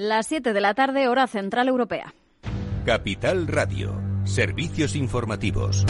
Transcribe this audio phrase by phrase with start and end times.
[0.00, 2.14] las 7 de la tarde, hora central europea.
[2.86, 5.84] Capital Radio, servicios informativos.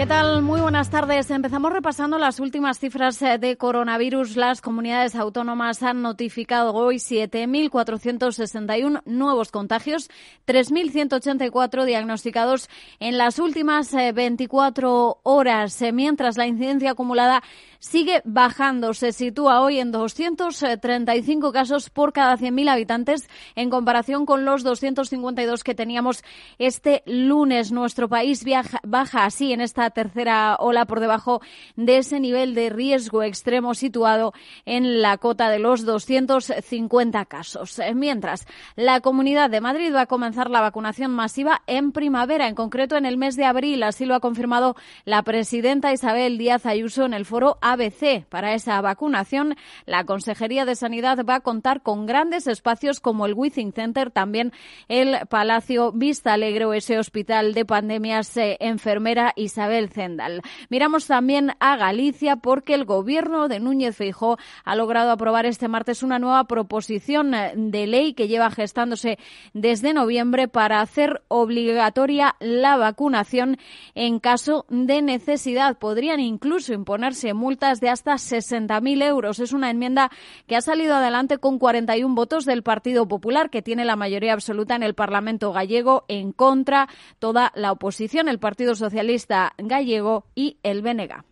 [0.00, 0.40] ¿Qué tal?
[0.40, 1.30] Muy buenas tardes.
[1.30, 4.36] Empezamos repasando las últimas cifras eh, de coronavirus.
[4.36, 10.08] Las comunidades autónomas han notificado hoy 7.461 nuevos contagios,
[10.46, 17.42] 3.184 diagnosticados en las últimas 24 eh, horas, eh, mientras la incidencia acumulada
[17.80, 18.94] sigue bajando.
[18.94, 25.64] Se sitúa hoy en 235 casos por cada 100.000 habitantes en comparación con los 252
[25.64, 26.22] que teníamos
[26.58, 27.72] este lunes.
[27.72, 28.44] Nuestro país
[28.84, 31.40] baja así en esta tercera ola por debajo
[31.76, 34.32] de ese nivel de riesgo extremo situado
[34.66, 37.78] en la cota de los 250 casos.
[37.78, 42.54] Eh, mientras, la Comunidad de Madrid va a comenzar la vacunación masiva en primavera, en
[42.54, 43.82] concreto en el mes de abril.
[43.82, 48.26] Así lo ha confirmado la presidenta Isabel Díaz Ayuso en el foro ABC.
[48.28, 49.56] Para esa vacunación,
[49.86, 54.52] la Consejería de Sanidad va a contar con grandes espacios como el Withing Center, también
[54.88, 60.42] el Palacio Vista Alegre o ese hospital de pandemias eh, enfermera Isabel Zendal.
[60.68, 66.02] Miramos también a Galicia porque el gobierno de Núñez Feijó ha logrado aprobar este martes
[66.02, 69.18] una nueva proposición de ley que lleva gestándose
[69.52, 73.58] desde noviembre para hacer obligatoria la vacunación
[73.94, 75.78] en caso de necesidad.
[75.78, 79.38] Podrían incluso imponerse multas de hasta 60.000 euros.
[79.38, 80.10] Es una enmienda
[80.46, 84.74] que ha salido adelante con 41 votos del Partido Popular, que tiene la mayoría absoluta
[84.74, 88.28] en el Parlamento gallego, en contra toda la oposición.
[88.28, 91.24] El Partido Socialista Gallego y el Benega.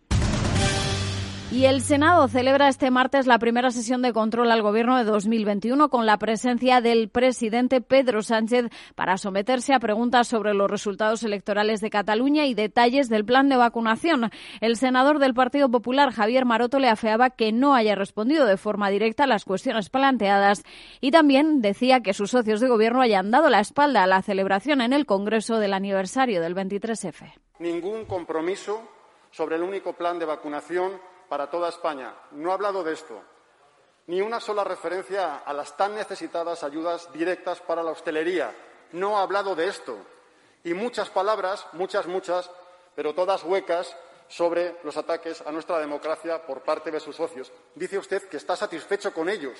[1.51, 5.89] Y el Senado celebra este martes la primera sesión de control al Gobierno de 2021
[5.89, 11.81] con la presencia del presidente Pedro Sánchez para someterse a preguntas sobre los resultados electorales
[11.81, 14.29] de Cataluña y detalles del plan de vacunación.
[14.61, 18.91] El senador del Partido Popular, Javier Maroto, le afeaba que no haya respondido de forma
[18.91, 20.63] directa a las cuestiones planteadas
[21.01, 24.81] y también decía que sus socios de Gobierno hayan dado la espalda a la celebración
[24.81, 27.33] en el Congreso del aniversario del 23F.
[27.57, 28.83] Ningún compromiso
[29.31, 30.91] sobre el único plan de vacunación
[31.29, 32.13] para toda España.
[32.31, 33.21] No ha hablado de esto.
[34.07, 38.51] Ni una sola referencia a las tan necesitadas ayudas directas para la hostelería.
[38.91, 39.97] No ha hablado de esto.
[40.63, 42.49] Y muchas palabras, muchas, muchas,
[42.95, 43.95] pero todas huecas,
[44.29, 47.51] sobre los ataques a nuestra democracia por parte de sus socios.
[47.75, 49.57] Dice usted que está satisfecho con ellos.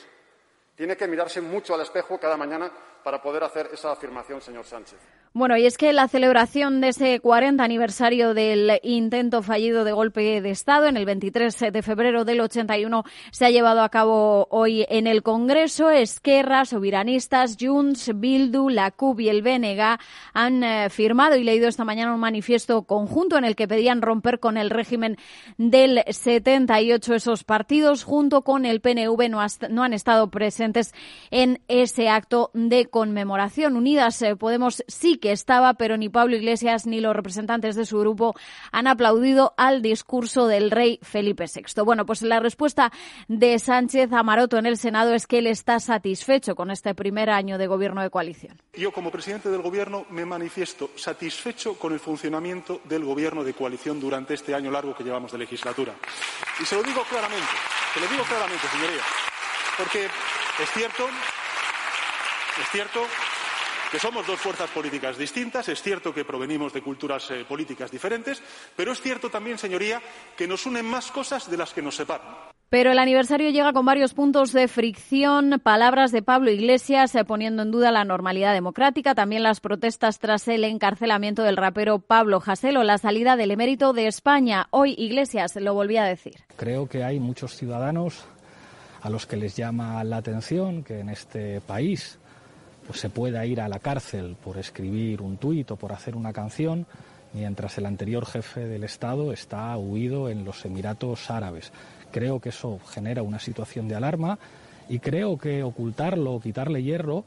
[0.80, 2.72] Tiene que mirarse mucho al espejo cada mañana
[3.04, 4.98] para poder hacer esa afirmación, señor Sánchez.
[5.32, 10.42] Bueno, y es que la celebración de ese 40 aniversario del intento fallido de golpe
[10.42, 14.86] de Estado en el 23 de febrero del 81 se ha llevado a cabo hoy
[14.90, 15.92] en el Congreso.
[15.92, 20.00] Esquerra, sobiranistas, Junts, Bildu, la CUP y el BNG
[20.34, 24.40] han eh, firmado y leído esta mañana un manifiesto conjunto en el que pedían romper
[24.40, 25.18] con el régimen
[25.58, 27.14] del 78.
[27.14, 30.69] Esos partidos, junto con el PNV, no, no han estado presentes
[31.32, 33.76] en ese acto de conmemoración.
[33.76, 38.00] Unidas eh, Podemos sí que estaba, pero ni Pablo Iglesias ni los representantes de su
[38.00, 38.36] grupo
[38.72, 41.84] han aplaudido al discurso del rey Felipe VI.
[41.84, 42.92] Bueno, pues la respuesta
[43.28, 47.30] de Sánchez a Maroto en el Senado es que él está satisfecho con este primer
[47.30, 48.60] año de gobierno de coalición.
[48.74, 54.00] Yo, como presidente del Gobierno, me manifiesto satisfecho con el funcionamiento del Gobierno de coalición
[54.00, 55.94] durante este año largo que llevamos de legislatura.
[56.60, 57.48] Y se lo digo claramente,
[57.94, 59.02] se lo digo claramente, señoría,
[59.78, 60.08] porque
[60.62, 61.06] es cierto,
[62.62, 63.02] es cierto
[63.92, 65.68] que somos dos fuerzas políticas distintas.
[65.70, 68.42] Es cierto que provenimos de culturas eh, políticas diferentes,
[68.76, 70.02] pero es cierto también, señoría,
[70.38, 72.50] que nos unen más cosas de las que nos separan.
[72.70, 77.64] Pero el aniversario llega con varios puntos de fricción, palabras de Pablo Iglesias eh, poniendo
[77.64, 82.84] en duda la normalidad democrática, también las protestas tras el encarcelamiento del rapero Pablo Jaselo,
[82.84, 84.68] la salida del emérito de España.
[84.70, 86.36] Hoy Iglesias lo volvía a decir.
[86.58, 88.28] Creo que hay muchos ciudadanos
[89.02, 92.20] a los que les llama la atención que en este país
[92.88, 96.34] pues se pueda ir a la cárcel por escribir un tuit o por hacer una
[96.34, 96.88] canción,
[97.34, 101.72] mientras el anterior jefe del Estado está huido en los Emiratos Árabes.
[102.12, 104.40] Creo que eso genera una situación de alarma
[104.90, 107.26] y creo que ocultarlo o quitarle hierro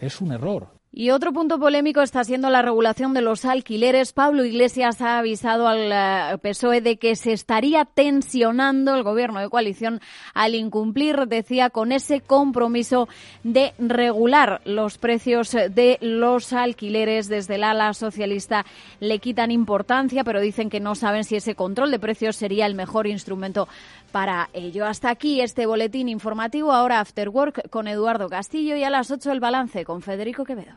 [0.00, 0.79] es un error.
[0.92, 4.12] Y otro punto polémico está siendo la regulación de los alquileres.
[4.12, 9.48] Pablo Iglesias ha avisado al eh, PSOE de que se estaría tensionando el gobierno de
[9.48, 10.00] coalición
[10.34, 13.08] al incumplir, decía, con ese compromiso
[13.44, 17.28] de regular los precios de los alquileres.
[17.28, 18.66] Desde el ala socialista
[18.98, 22.74] le quitan importancia, pero dicen que no saben si ese control de precios sería el
[22.74, 23.68] mejor instrumento
[24.10, 24.86] para ello.
[24.86, 26.72] Hasta aquí este boletín informativo.
[26.72, 30.74] Ahora After Work con Eduardo Castillo y a las 8 el balance con Federico Quevedo.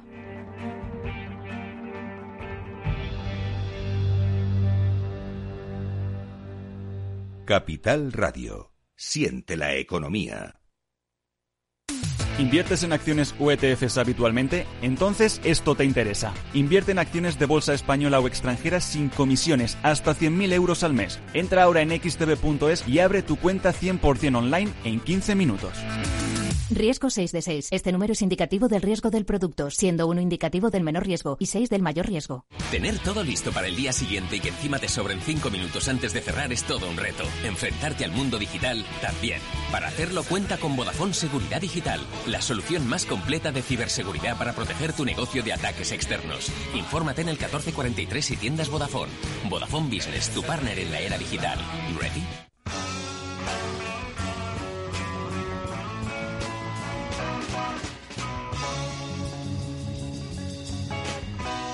[7.46, 8.72] Capital Radio.
[8.96, 10.63] Siente la economía.
[12.40, 14.66] ¿Inviertes en acciones o ETFs habitualmente?
[14.82, 16.34] Entonces esto te interesa.
[16.54, 21.20] Invierte en acciones de bolsa española o extranjera sin comisiones, hasta 100.000 euros al mes.
[21.34, 25.74] Entra ahora en xtb.es y abre tu cuenta 100% online en 15 minutos.
[26.70, 27.68] Riesgo 6 de 6.
[27.72, 31.48] Este número es indicativo del riesgo del producto, siendo uno indicativo del menor riesgo y
[31.48, 32.46] 6 del mayor riesgo.
[32.72, 36.14] Tener todo listo para el día siguiente y que encima te sobren 5 minutos antes
[36.14, 37.24] de cerrar es todo un reto.
[37.44, 39.40] Enfrentarte al mundo digital también.
[39.72, 44.94] Para hacerlo cuenta con Vodafone Seguridad Digital, la solución más completa de ciberseguridad para proteger
[44.94, 46.52] tu negocio de ataques externos.
[46.74, 49.12] Infórmate en el 1443 y tiendas Vodafone.
[49.50, 51.60] Vodafone Business, tu partner en la era digital.
[52.00, 52.24] ¿Ready?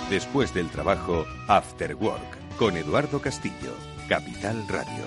[0.09, 3.75] Después del trabajo, After Work, con Eduardo Castillo,
[4.07, 5.05] Capital Radio.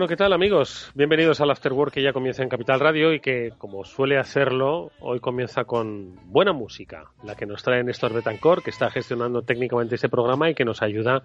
[0.00, 0.90] Bueno, ¿qué tal amigos?
[0.94, 4.92] Bienvenidos al After Work que ya comienza en Capital Radio y que, como suele hacerlo,
[4.98, 9.96] hoy comienza con buena música, la que nos trae Néstor Betancor, que está gestionando técnicamente
[9.96, 11.22] este programa y que nos ayuda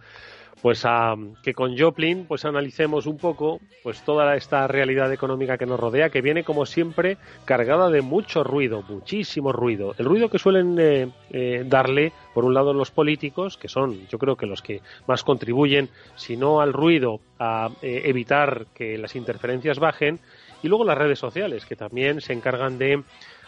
[0.62, 5.66] pues a que con Joplin pues analicemos un poco pues toda esta realidad económica que
[5.66, 9.96] nos rodea que viene como siempre cargada de mucho ruido muchísimo ruido.
[9.98, 14.18] El ruido que suelen eh, eh, darle por un lado los políticos que son yo
[14.18, 19.16] creo que los que más contribuyen si no al ruido a eh, evitar que las
[19.16, 20.20] interferencias bajen
[20.64, 23.04] y luego las redes sociales que también se encargan de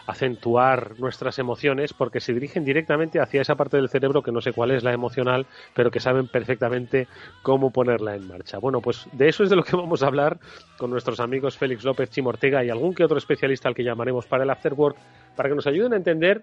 [0.08, 4.54] acentuar nuestras emociones porque se dirigen directamente hacia esa parte del cerebro que no sé
[4.54, 7.06] cuál es la emocional, pero que saben perfectamente
[7.42, 8.56] cómo ponerla en marcha.
[8.56, 10.38] Bueno, pues de eso es de lo que vamos a hablar
[10.78, 14.44] con nuestros amigos Félix López Chimortega y algún que otro especialista al que llamaremos para
[14.44, 14.96] el Afterwork
[15.36, 16.42] para que nos ayuden a entender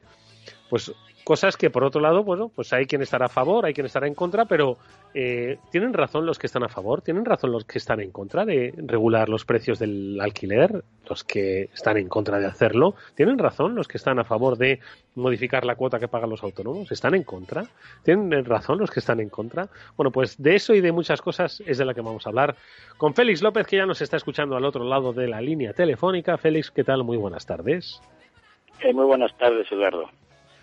[0.69, 0.93] pues
[1.25, 4.07] cosas que por otro lado, bueno, pues hay quien estará a favor, hay quien estará
[4.07, 4.77] en contra, pero
[5.13, 7.01] eh, ¿tienen razón los que están a favor?
[7.01, 10.83] ¿Tienen razón los que están en contra de regular los precios del alquiler?
[11.09, 12.93] Los que están en contra de hacerlo.
[13.15, 14.79] ¿Tienen razón los que están a favor de
[15.15, 16.91] modificar la cuota que pagan los autónomos?
[16.91, 17.63] ¿Están en contra?
[18.03, 19.67] ¿Tienen razón los que están en contra?
[19.97, 22.55] Bueno, pues de eso y de muchas cosas es de la que vamos a hablar
[22.97, 26.37] con Félix López, que ya nos está escuchando al otro lado de la línea telefónica.
[26.37, 27.03] Félix, ¿qué tal?
[27.03, 27.99] Muy buenas tardes.
[28.81, 30.09] Eh, muy buenas tardes, Eduardo.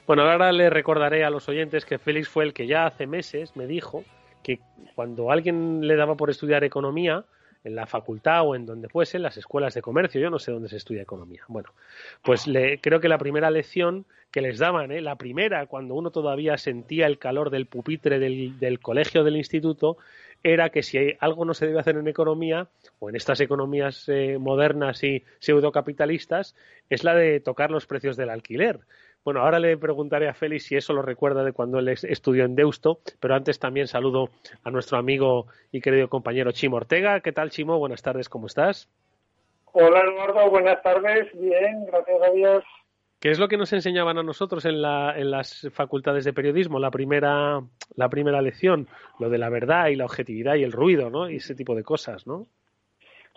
[0.07, 3.57] Bueno, ahora le recordaré a los oyentes que Félix fue el que ya hace meses
[3.57, 4.05] me dijo
[4.43, 4.61] que
[4.95, 7.25] cuando alguien le daba por estudiar economía,
[7.65, 10.53] en la facultad o en donde fuese, en las escuelas de comercio, yo no sé
[10.53, 11.43] dónde se estudia economía.
[11.49, 11.71] Bueno,
[12.23, 15.01] pues le, creo que la primera lección que les daban, ¿eh?
[15.01, 19.99] la primera, cuando uno todavía sentía el calor del pupitre del, del colegio del instituto,
[20.43, 24.39] era que si algo no se debe hacer en economía o en estas economías eh,
[24.41, 26.57] modernas y pseudocapitalistas
[26.91, 28.81] es la de tocar los precios del alquiler.
[29.25, 32.57] Bueno, ahora le preguntaré a Félix si eso lo recuerda de cuando él estudió en
[32.57, 34.31] Deusto, pero antes también saludo
[34.65, 37.21] a nuestro amigo y querido compañero Chimo Ortega.
[37.21, 37.79] ¿Qué tal, Chimo?
[37.79, 38.89] Buenas tardes, ¿cómo estás?
[39.73, 41.29] Hola, Eduardo, buenas tardes.
[41.35, 42.65] Bien, gracias a Dios.
[43.21, 46.81] ¿Qué es lo que nos enseñaban a nosotros en, la, en las facultades de periodismo?
[46.81, 47.63] La primera,
[47.95, 48.89] la primera lección,
[49.21, 51.31] lo de la verdad y la objetividad y el ruido, ¿no?
[51.31, 52.49] Y ese tipo de cosas, ¿no?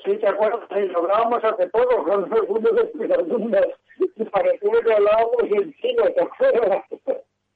[0.03, 3.65] Sí, te acuerdas, sí, lo hablábamos hace poco con algunos de mis alumnos
[3.97, 6.83] y parecía que hablábamos en chino, ¿te acuerdas?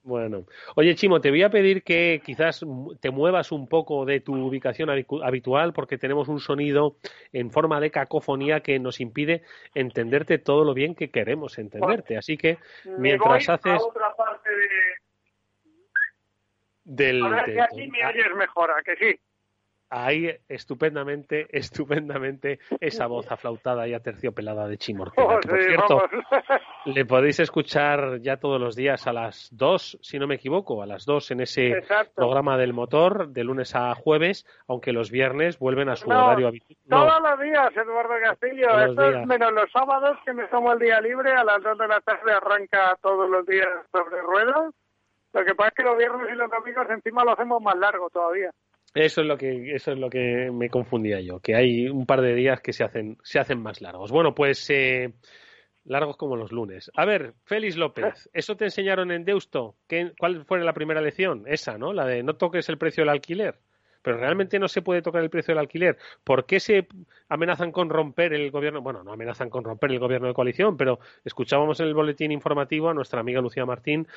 [0.02, 2.66] Bueno, oye Chimo, te voy a pedir que quizás
[3.00, 6.96] te muevas un poco de tu ubicación habitual porque tenemos un sonido
[7.34, 9.44] en forma de cacofonía que nos impide
[9.76, 12.18] entenderte todo lo bien que queremos entenderte.
[12.18, 12.58] Así que
[12.98, 14.68] mientras Me voy haces a otra parte de...
[16.86, 19.20] del A ver de- si así me oyes mejor, ¿a que sí?
[19.90, 25.96] Ahí estupendamente, estupendamente esa voz aflautada y aterciopelada de Chimo Ortega, que por Sí, cierto
[25.98, 26.10] vamos.
[26.86, 30.86] le podéis escuchar ya todos los días a las 2, si no me equivoco, a
[30.86, 32.14] las 2 en ese Exacto.
[32.16, 36.48] programa del motor de lunes a jueves, aunque los viernes vuelven a su No, horario
[36.50, 36.78] habitual.
[36.86, 38.80] No, Todos los días, Eduardo Castillo.
[38.80, 41.32] Esto es menos los sábados, que me tomo el día libre.
[41.32, 44.74] A las 2 de la tarde arranca todos los días sobre ruedas.
[45.34, 48.10] Lo que pasa es que los viernes y los domingos encima lo hacemos más largo
[48.10, 48.50] todavía.
[48.94, 52.22] Eso es lo que eso es lo que me confundía yo, que hay un par
[52.22, 54.12] de días que se hacen se hacen más largos.
[54.12, 55.14] Bueno, pues eh,
[55.86, 56.92] largos como los lunes.
[56.96, 59.76] A ver, Félix López, ¿eso te enseñaron en Deusto?
[59.88, 61.44] ¿Qué, ¿Cuál fue la primera lección?
[61.48, 61.94] Esa, ¿no?
[61.94, 63.60] La de no toques el precio del alquiler.
[64.02, 65.98] Pero realmente no se puede tocar el precio del alquiler.
[66.24, 66.88] ¿Por qué se
[67.28, 68.82] amenazan con romper el gobierno?
[68.82, 72.90] Bueno, no amenazan con romper el gobierno de coalición, pero escuchábamos en el boletín informativo
[72.90, 74.08] a nuestra amiga Lucía Martín,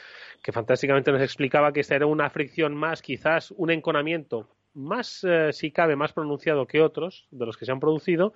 [0.41, 5.52] que fantásticamente nos explicaba que esta era una fricción más, quizás un enconamiento más, eh,
[5.52, 8.33] si cabe, más pronunciado que otros de los que se han producido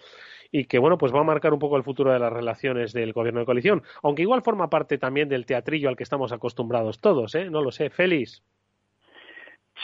[0.50, 3.12] y que, bueno, pues va a marcar un poco el futuro de las relaciones del
[3.12, 7.35] gobierno de coalición, aunque igual forma parte también del teatrillo al que estamos acostumbrados todos,
[7.35, 7.50] ¿eh?
[7.50, 7.90] No lo sé.
[7.90, 8.43] Félix.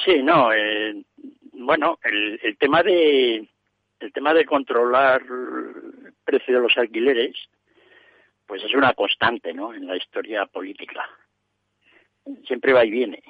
[0.04, 1.02] Sí, no, eh,
[1.52, 3.48] bueno, el, el tema de
[4.02, 7.36] el tema de controlar el precio de los alquileres,
[8.46, 9.72] pues es una constante, ¿no?
[9.72, 11.08] En la historia política.
[12.46, 13.22] Siempre va y viene.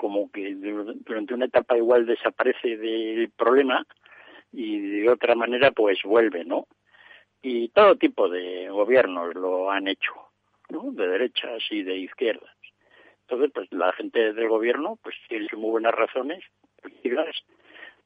[0.00, 3.86] Como que durante una etapa igual desaparece del problema
[4.50, 6.66] y de otra manera pues vuelve, ¿no?
[7.42, 10.14] Y todo tipo de gobiernos lo han hecho,
[10.70, 10.90] ¿no?
[10.92, 12.56] De derechas y de izquierdas.
[13.28, 16.42] Entonces, pues la gente del gobierno pues tiene muy buenas razones
[16.80, 17.36] políticas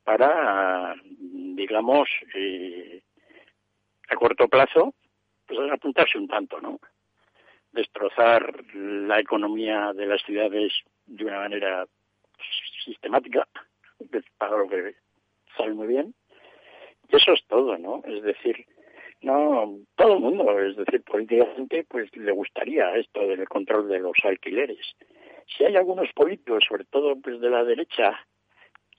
[0.02, 3.02] para, digamos, eh,
[4.08, 4.94] a corto plazo,
[5.46, 6.80] pues apuntarse un tanto, ¿no?
[7.70, 10.72] Destrozar la economía de las ciudades
[11.06, 11.86] de una manera
[12.84, 13.46] sistemática,
[14.38, 14.94] para lo que
[15.56, 16.14] sale muy bien.
[17.08, 18.02] Y eso es todo, ¿no?
[18.06, 18.66] Es decir,
[19.20, 24.16] no, todo el mundo, es decir, políticamente, pues le gustaría esto del control de los
[24.22, 24.94] alquileres.
[25.46, 28.18] Si hay algunos políticos, sobre todo pues de la derecha,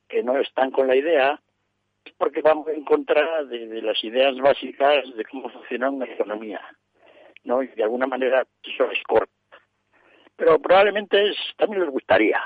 [0.07, 1.39] que no están con la idea,
[2.03, 6.62] es porque vamos en contra de, las ideas básicas de cómo funciona una economía,
[7.43, 7.63] ¿no?
[7.63, 9.35] Y de alguna manera eso es corto.
[10.36, 12.42] Pero probablemente es, también les gustaría,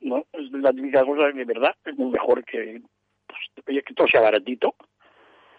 [0.00, 0.24] ¿no?
[0.32, 2.80] Es la típica cosa que, verdad, es mejor que,
[3.26, 4.74] pues, que todo sea baratito.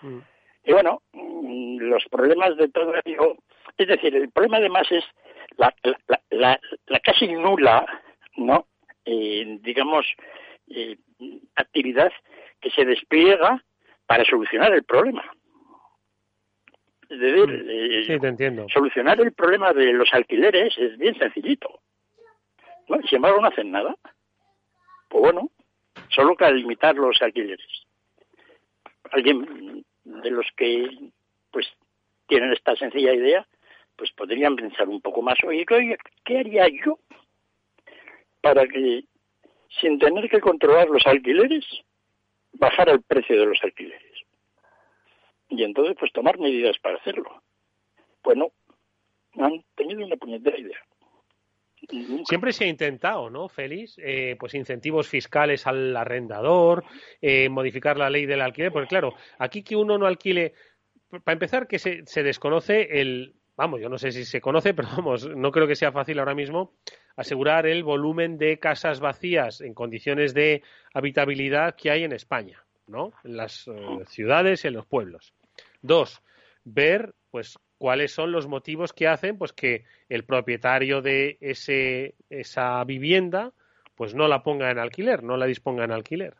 [0.01, 0.19] Mm.
[0.65, 3.35] Y bueno, mm, los problemas de todo ello,
[3.77, 5.03] es decir, el problema además es
[5.57, 5.73] la,
[6.29, 7.85] la, la, casi nula,
[8.37, 8.67] ¿no?
[9.05, 10.05] Eh, digamos,
[10.69, 10.97] eh,
[11.55, 12.11] actividad
[12.61, 13.61] que se despliega
[14.05, 15.23] para solucionar el problema.
[17.13, 17.69] Es decir, mm.
[17.69, 21.79] eh, solucionar el problema de los alquileres es bien sencillito.
[22.89, 22.97] ¿no?
[23.07, 23.95] Sin embargo, no hacen nada.
[25.09, 25.49] Pues bueno,
[26.09, 27.67] solo que limitar los alquileres.
[29.11, 30.89] Alguien de los que
[31.51, 31.67] pues
[32.27, 33.45] tienen esta sencilla idea,
[33.95, 35.65] pues podrían pensar un poco más, oye,
[36.25, 36.97] ¿qué haría yo
[38.41, 39.03] para que
[39.79, 41.65] sin tener que controlar los alquileres,
[42.53, 44.12] bajar el precio de los alquileres.
[45.55, 47.43] Y entonces, pues tomar medidas para hacerlo.
[48.23, 48.51] Bueno,
[49.37, 50.79] han tenido una puñetera idea.
[52.25, 53.97] Siempre se ha intentado, ¿no, Félix?
[53.97, 56.85] Eh, pues incentivos fiscales al arrendador,
[57.21, 60.53] eh, modificar la ley del alquiler, porque claro, aquí que uno no alquile,
[61.09, 64.87] para empezar que se, se desconoce el, vamos, yo no sé si se conoce, pero
[64.95, 66.73] vamos, no creo que sea fácil ahora mismo
[67.15, 73.11] asegurar el volumen de casas vacías en condiciones de habitabilidad que hay en España, ¿no?
[73.23, 75.33] En las eh, ciudades y en los pueblos.
[75.83, 76.23] Dos,
[76.63, 82.83] ver, pues, cuáles son los motivos que hacen, pues, que el propietario de ese, esa
[82.85, 83.51] vivienda,
[83.93, 86.35] pues, no la ponga en alquiler, no la disponga en alquiler.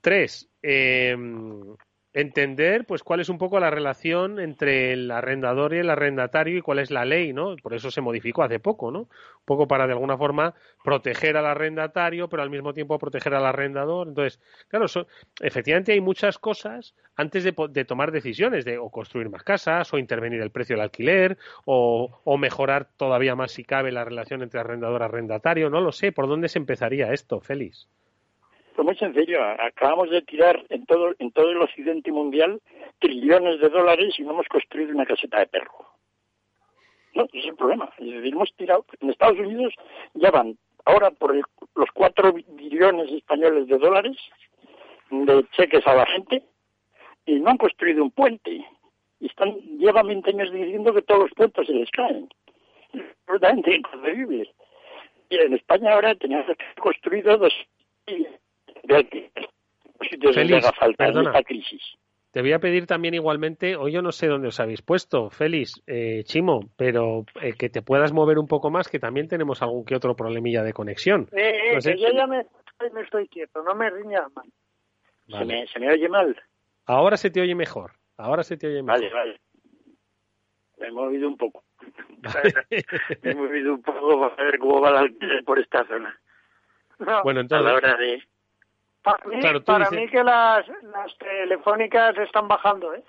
[0.00, 1.14] Tres, eh,
[2.14, 6.60] entender pues cuál es un poco la relación entre el arrendador y el arrendatario y
[6.60, 7.56] cuál es la ley, ¿no?
[7.56, 9.00] Por eso se modificó hace poco, ¿no?
[9.00, 10.54] Un poco para de alguna forma
[10.84, 14.08] proteger al arrendatario, pero al mismo tiempo proteger al arrendador.
[14.08, 14.86] Entonces, claro,
[15.40, 19.98] efectivamente hay muchas cosas antes de, de, tomar decisiones de o construir más casas o
[19.98, 24.60] intervenir el precio del alquiler o, o mejorar todavía más si cabe la relación entre
[24.60, 25.70] arrendador-arrendatario.
[25.70, 27.88] No lo sé, ¿por dónde se empezaría esto, Félix?
[28.74, 32.60] Pues muy sencillo, acabamos de tirar en todo, en todo el occidente mundial
[33.00, 35.86] trillones de dólares y no hemos construido una caseta de perro.
[37.14, 37.92] No, es el problema.
[37.98, 39.74] Hemos tirado, en Estados Unidos
[40.14, 44.16] ya van ahora por los cuatro billones españoles de dólares
[45.10, 46.42] de cheques a la gente
[47.26, 48.64] y no han construido un puente.
[49.20, 52.28] Y están, llevan 20 años diciendo que todos los puentes se les caen.
[52.94, 54.50] Es absolutamente inconcebible.
[55.28, 56.46] Y en España ahora teníamos
[56.80, 57.52] construido dos
[60.34, 61.82] Félix, perdona, crisis.
[62.32, 65.82] Te voy a pedir también igualmente, hoy yo no sé dónde os habéis puesto, Félix,
[65.86, 69.84] eh, Chimo, pero eh, que te puedas mover un poco más, que también tenemos algún
[69.84, 71.28] que otro problemilla de conexión.
[71.32, 72.46] Eh, eh yo ya me,
[73.02, 74.46] estoy quieto, no me riñas mal.
[75.28, 76.34] ¿Se, me, ¿Se me oye mal?
[76.86, 79.02] Ahora se te oye mejor, ahora se te oye mejor.
[79.02, 79.40] Vale, vale.
[80.78, 81.64] Me he movido un poco.
[83.22, 85.10] me he movido un poco para ver cómo va la
[85.44, 86.18] por esta zona.
[87.24, 87.66] Bueno, entonces...
[87.66, 88.22] A la hora de
[89.02, 93.02] para mí, que las, las telefónicas están bajando, ¿eh?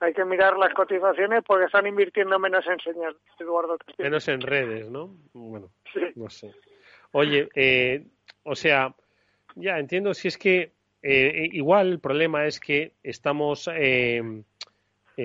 [0.00, 4.88] Hay que mirar las cotizaciones porque están invirtiendo menos en señal, Eduardo Menos en redes,
[4.90, 5.16] ¿no?
[5.32, 5.70] Bueno,
[6.14, 6.54] no sé.
[7.10, 8.06] Oye, eh,
[8.44, 8.94] o sea,
[9.56, 14.44] ya entiendo si es que eh, igual el problema es que estamos, eh,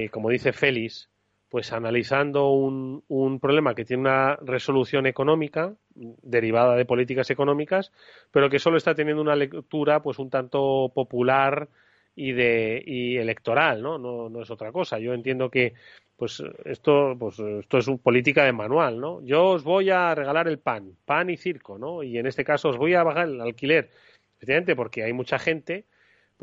[0.10, 1.10] como dice Félix,
[1.54, 7.92] pues analizando un, un problema que tiene una resolución económica derivada de políticas económicas,
[8.32, 11.70] pero que solo está teniendo una lectura pues un tanto popular
[12.16, 14.00] y de y electoral, ¿no?
[14.00, 14.98] No, no es otra cosa.
[14.98, 15.76] Yo entiendo que
[16.18, 19.22] pues esto pues esto es una política de manual, ¿no?
[19.24, 22.02] Yo os voy a regalar el pan, pan y circo, ¿no?
[22.02, 23.92] Y en este caso os voy a bajar el alquiler,
[24.38, 25.86] efectivamente porque hay mucha gente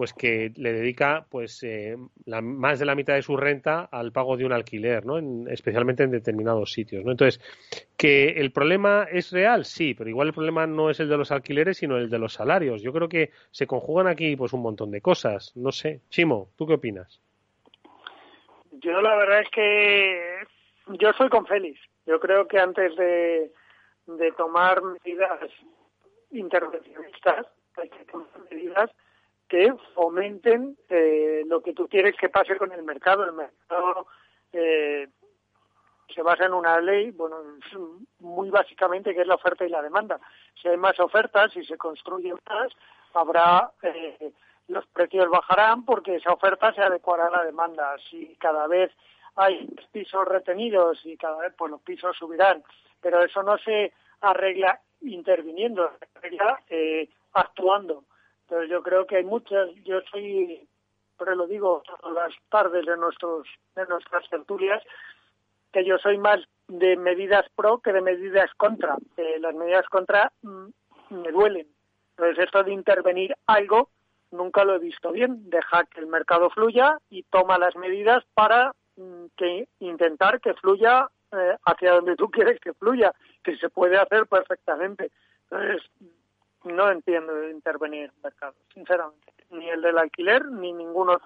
[0.00, 4.12] pues que le dedica pues eh, la, más de la mitad de su renta al
[4.12, 5.18] pago de un alquiler, ¿no?
[5.50, 7.10] especialmente en determinados sitios, ¿no?
[7.10, 7.38] Entonces,
[7.98, 11.30] que el problema es real, sí, pero igual el problema no es el de los
[11.30, 12.80] alquileres, sino el de los salarios.
[12.80, 16.00] Yo creo que se conjugan aquí pues un montón de cosas, no sé.
[16.08, 17.20] Chimo, ¿tú qué opinas?
[18.70, 20.36] Yo la verdad es que
[20.98, 21.78] yo soy con Félix.
[22.06, 23.52] Yo creo que antes de,
[24.06, 25.40] de tomar medidas
[26.30, 28.90] intervencionistas, hay que tomar medidas
[29.50, 33.24] que fomenten eh, lo que tú quieres que pase con el mercado.
[33.24, 34.06] El mercado
[34.52, 35.08] eh,
[36.14, 37.36] se basa en una ley, bueno,
[38.20, 40.20] muy básicamente que es la oferta y la demanda.
[40.62, 42.72] Si hay más ofertas, si se construyen más,
[43.12, 44.32] habrá eh,
[44.68, 47.96] los precios bajarán porque esa oferta se adecuará a la demanda.
[48.08, 48.92] Si cada vez
[49.34, 52.62] hay pisos retenidos y cada vez pues los pisos subirán,
[53.00, 58.04] pero eso no se arregla interviniendo, se arregla eh, actuando.
[58.50, 60.66] Entonces yo creo que hay muchas, yo soy,
[61.16, 64.82] pero lo digo todas las tardes de nuestros de nuestras tertulias,
[65.72, 68.96] que yo soy más de medidas pro que de medidas contra.
[69.16, 70.66] Eh, las medidas contra mm,
[71.10, 71.68] me duelen.
[72.16, 73.90] Entonces esto de intervenir algo
[74.32, 75.48] nunca lo he visto bien.
[75.48, 81.08] Deja que el mercado fluya y toma las medidas para mm, que intentar que fluya
[81.30, 83.14] eh, hacia donde tú quieres que fluya,
[83.44, 85.12] que se puede hacer perfectamente.
[85.48, 85.88] Entonces,
[86.64, 89.32] no entiendo de intervenir en el mercado, sinceramente.
[89.50, 91.20] Ni el del alquiler, ni ninguno.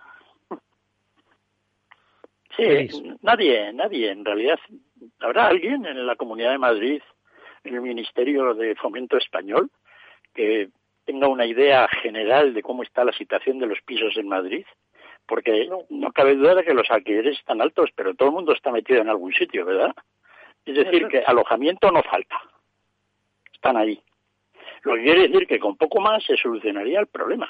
[2.56, 4.10] Sí, nadie, nadie.
[4.10, 4.58] En realidad,
[5.20, 7.02] habrá alguien en la Comunidad de Madrid,
[7.64, 9.70] en el Ministerio de Fomento Español,
[10.32, 10.70] que
[11.04, 14.64] tenga una idea general de cómo está la situación de los pisos en Madrid,
[15.26, 18.70] porque no cabe duda de que los alquileres están altos, pero todo el mundo está
[18.70, 19.94] metido en algún sitio, ¿verdad?
[20.64, 22.40] Es decir, que alojamiento no falta.
[23.52, 24.00] Están ahí.
[24.84, 27.48] Lo que quiere decir que con poco más se solucionaría el problema.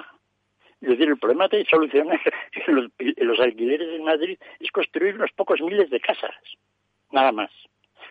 [0.80, 2.20] Es decir, el problema de solucionar
[2.66, 6.34] los, los alquileres en Madrid es construir unos pocos miles de casas,
[7.10, 7.50] nada más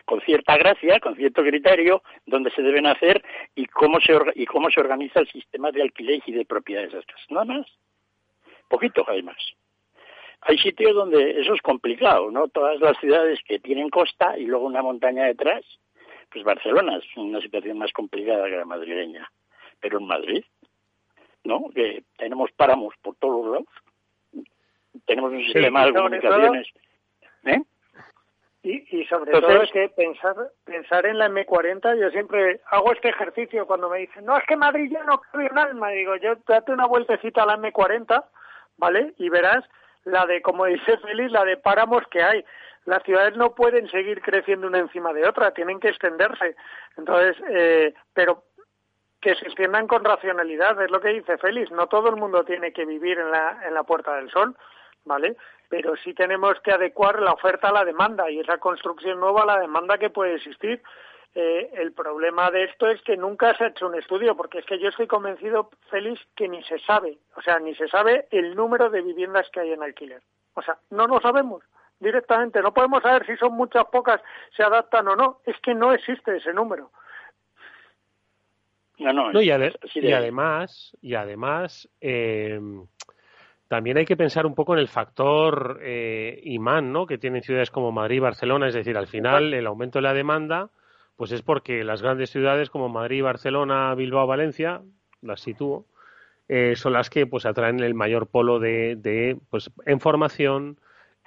[0.04, 4.70] con cierta gracia, con cierto criterio, dónde se deben hacer y cómo se, y cómo
[4.70, 7.30] se organiza el sistema de alquiler y de propiedad de casas.
[7.30, 7.66] Nada más.
[8.68, 9.36] Poquito hay más.
[10.42, 12.48] Hay sitios donde eso es complicado, ¿no?
[12.48, 15.64] Todas las ciudades que tienen costa y luego una montaña detrás,
[16.34, 19.30] pues Barcelona es una situación más complicada que la madrileña.
[19.80, 20.44] Pero en Madrid,
[21.44, 21.70] ¿no?
[21.72, 24.48] Que tenemos páramos por todos los lados,
[25.06, 26.66] tenemos un sistema de comunicaciones.
[27.44, 27.62] ¿Eh?
[28.64, 33.10] Y, y sobre todo es que pensar, pensar en la M40, yo siempre hago este
[33.10, 35.90] ejercicio cuando me dicen, no, es que Madrid ya no cabe un alma.
[35.90, 38.24] Digo, yo date una vueltecita a la M40,
[38.78, 39.14] ¿vale?
[39.18, 39.64] Y verás
[40.02, 42.44] la de, como dice Félix, la de páramos que hay
[42.86, 46.56] las ciudades no pueden seguir creciendo una encima de otra, tienen que extenderse.
[46.96, 48.44] Entonces, eh, pero
[49.20, 52.72] que se extiendan con racionalidad, es lo que dice Félix, no todo el mundo tiene
[52.72, 54.54] que vivir en la, en la Puerta del Sol,
[55.06, 55.36] ¿vale?
[55.70, 59.46] Pero sí tenemos que adecuar la oferta a la demanda y esa construcción nueva a
[59.46, 60.82] la demanda que puede existir.
[61.34, 64.66] Eh, el problema de esto es que nunca se ha hecho un estudio, porque es
[64.66, 68.54] que yo estoy convencido, Félix, que ni se sabe, o sea, ni se sabe el
[68.54, 70.22] número de viviendas que hay en alquiler.
[70.52, 71.64] O sea, no lo sabemos
[72.00, 72.60] directamente.
[72.60, 74.20] No podemos saber si son muchas, pocas,
[74.56, 75.40] se adaptan o no.
[75.44, 76.90] Es que no existe ese número.
[78.98, 82.60] No, no, y, además, y además eh,
[83.66, 87.04] también hay que pensar un poco en el factor eh, imán ¿no?
[87.04, 88.68] que tienen ciudades como Madrid y Barcelona.
[88.68, 90.70] Es decir, al final el aumento de la demanda
[91.16, 94.82] pues es porque las grandes ciudades como Madrid, Barcelona, Bilbao, Valencia,
[95.22, 95.86] las sitúo,
[96.48, 100.78] eh, son las que pues atraen el mayor polo de, de pues en formación,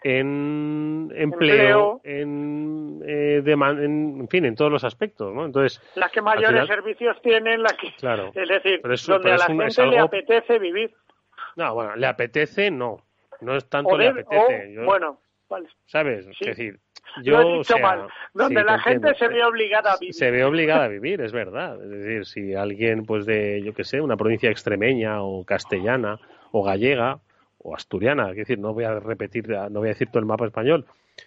[0.07, 5.45] en empleo, En, eh, en, fin, en todos los aspectos, ¿no?
[5.45, 9.85] Entonces, las que mayores servicios tienen, las que, claro, es decir, donde a la gente
[9.85, 10.93] le apetece vivir.
[11.57, 13.03] No, bueno, le apetece, no,
[13.41, 14.75] no es tanto le apetece.
[14.85, 15.67] bueno, vale.
[15.87, 16.25] ¿Sabes?
[16.39, 16.79] Es decir,
[17.23, 17.61] yo,
[18.33, 20.13] Donde la gente se ve obligada a vivir.
[20.13, 21.83] Se ve obligada a vivir, es verdad.
[21.83, 26.19] Es decir, si alguien, pues de, yo qué sé, una provincia extremeña o castellana
[26.51, 27.19] o gallega,
[27.59, 30.45] o asturiana, es decir, no voy a repetir, no voy a decir todo el mapa
[30.45, 30.85] español,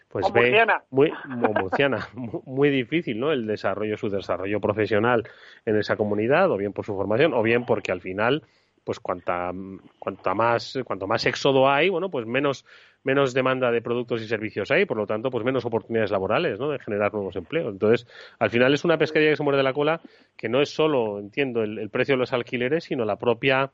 [0.09, 2.09] pues ve muy murciana,
[2.47, 3.33] muy difícil, ¿no?
[3.33, 5.29] El desarrollo, su desarrollo profesional
[5.67, 8.43] en esa comunidad, o bien por su formación, o bien porque al final
[8.85, 9.53] pues cuanta,
[9.99, 12.65] cuanta más, cuanto más éxodo hay, bueno, pues menos,
[13.05, 16.71] menos demanda de productos y servicios hay, por lo tanto, pues menos oportunidades laborales, ¿no?
[16.71, 17.73] De generar nuevos empleos.
[17.73, 18.07] Entonces,
[18.39, 20.01] al final es una pesquería que se muerde la cola,
[20.37, 23.71] que no es solo, entiendo, el, precio de los alquileres, sino la propia,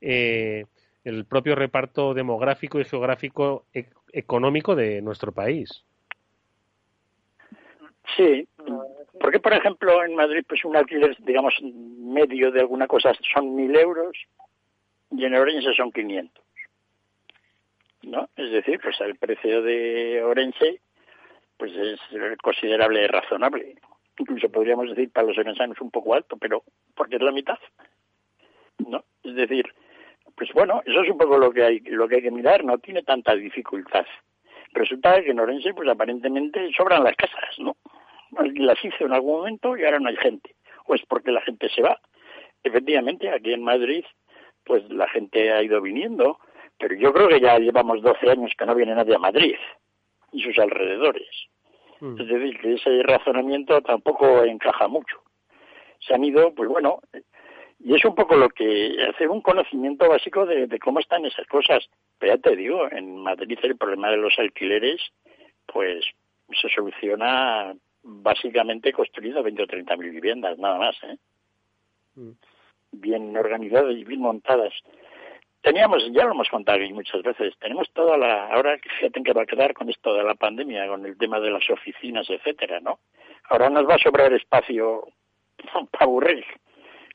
[0.00, 0.66] eh,
[1.04, 5.84] el propio reparto demográfico y geográfico e, económico de nuestro país.
[8.16, 8.46] Sí,
[9.20, 13.74] porque por ejemplo en Madrid pues un alquiler, digamos, medio de alguna cosa son mil
[13.76, 14.16] euros
[15.10, 16.44] y en Orense son 500.
[18.02, 18.28] ¿No?
[18.34, 20.80] Es decir, pues el precio de Orense
[21.56, 22.00] pues es
[22.42, 23.76] considerable y razonable.
[24.18, 26.62] Incluso podríamos decir para los orensanos un poco alto, pero
[26.94, 27.58] porque es la mitad.
[28.78, 29.04] ¿No?
[29.22, 29.66] Es decir,
[30.40, 32.78] pues bueno, eso es un poco lo que hay lo que hay que mirar, no
[32.78, 34.06] tiene tanta dificultad.
[34.72, 37.76] Resulta que en Orense pues aparentemente sobran las casas, ¿no?
[38.54, 40.54] Las hizo en algún momento y ahora no hay gente.
[40.86, 42.00] O es porque la gente se va.
[42.64, 44.02] Efectivamente, aquí en Madrid
[44.64, 46.38] pues la gente ha ido viniendo,
[46.78, 49.56] pero yo creo que ya llevamos 12 años que no viene nadie a Madrid
[50.32, 51.28] y sus alrededores.
[52.00, 52.18] Mm.
[52.18, 55.20] Es decir, que ese razonamiento tampoco encaja mucho.
[55.98, 57.00] Se han ido, pues bueno,
[57.82, 61.88] y es un poco lo que hacer un conocimiento básico de, cómo están esas cosas.
[62.18, 65.00] Pero ya te digo, en Madrid el problema de los alquileres,
[65.66, 66.04] pues
[66.60, 70.96] se soluciona básicamente construyendo 20 o 30 mil viviendas, nada más.
[71.04, 71.16] ¿eh?
[72.16, 72.32] Mm
[72.92, 74.72] bien organizadas y bien montadas.
[75.62, 79.46] Teníamos, ya lo hemos contado muchas veces, tenemos toda la, ahora fíjate que va a
[79.46, 83.00] quedar con esto de la pandemia, con el tema de las oficinas, etcétera, ¿no?
[83.50, 85.08] Ahora nos va a sobrar espacio
[85.90, 86.44] para aburrir.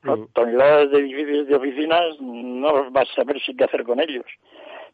[0.02, 4.26] Con toneladas de edificios de oficinas, no vas a saber si qué hacer con ellos.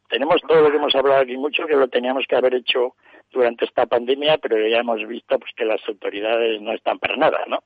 [0.09, 2.95] Tenemos todo lo que hemos hablado aquí mucho, que lo teníamos que haber hecho
[3.31, 7.45] durante esta pandemia, pero ya hemos visto pues que las autoridades no están para nada,
[7.47, 7.63] ¿no?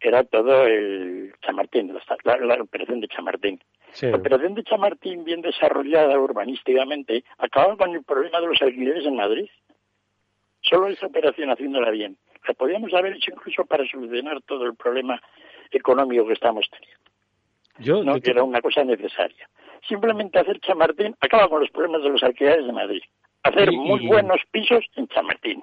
[0.00, 3.60] Era todo el Chamartín, la, operación de Chamartín.
[4.00, 9.16] La operación de Chamartín, bien desarrollada urbanísticamente, acababa con el problema de los alquileres en
[9.16, 9.48] Madrid.
[10.62, 12.16] Solo esa operación haciéndola bien.
[12.46, 15.20] La podíamos haber hecho incluso para solucionar todo el problema
[15.72, 16.98] económico que estamos teniendo.
[17.78, 19.48] Yo, no que era una cosa necesaria.
[19.86, 23.02] Simplemente hacer Chamartín acaba con los problemas de los alquileres de Madrid.
[23.44, 25.62] Hacer muy buenos pisos en Chamartín.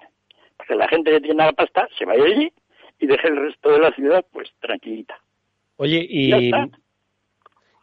[0.58, 2.52] Para que la gente que tiene la pasta se vaya allí
[3.00, 5.20] y deje el resto de la ciudad pues tranquilita.
[5.78, 6.52] Oye, y,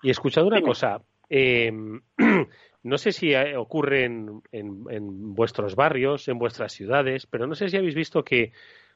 [0.03, 2.01] y escuchado una cosa, em,
[2.83, 7.69] no sé si eh, ocurre en, en, vuestros barrios, en vuestras ciudades, pero no sé
[7.69, 8.53] si habéis visto que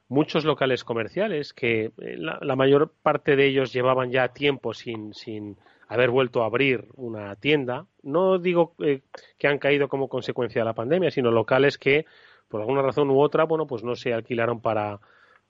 [0.09, 5.57] muchos locales comerciales, que eh, la, mayor parte de ellos llevaban ya tiempo sin, sin
[5.87, 9.01] haber vuelto a abrir una tienda, no digo eh,
[9.37, 12.05] que han caído como consecuencia de la pandemia, sino locales que
[12.47, 14.99] por alguna razón u otra, bueno, pues no se alquilaron para,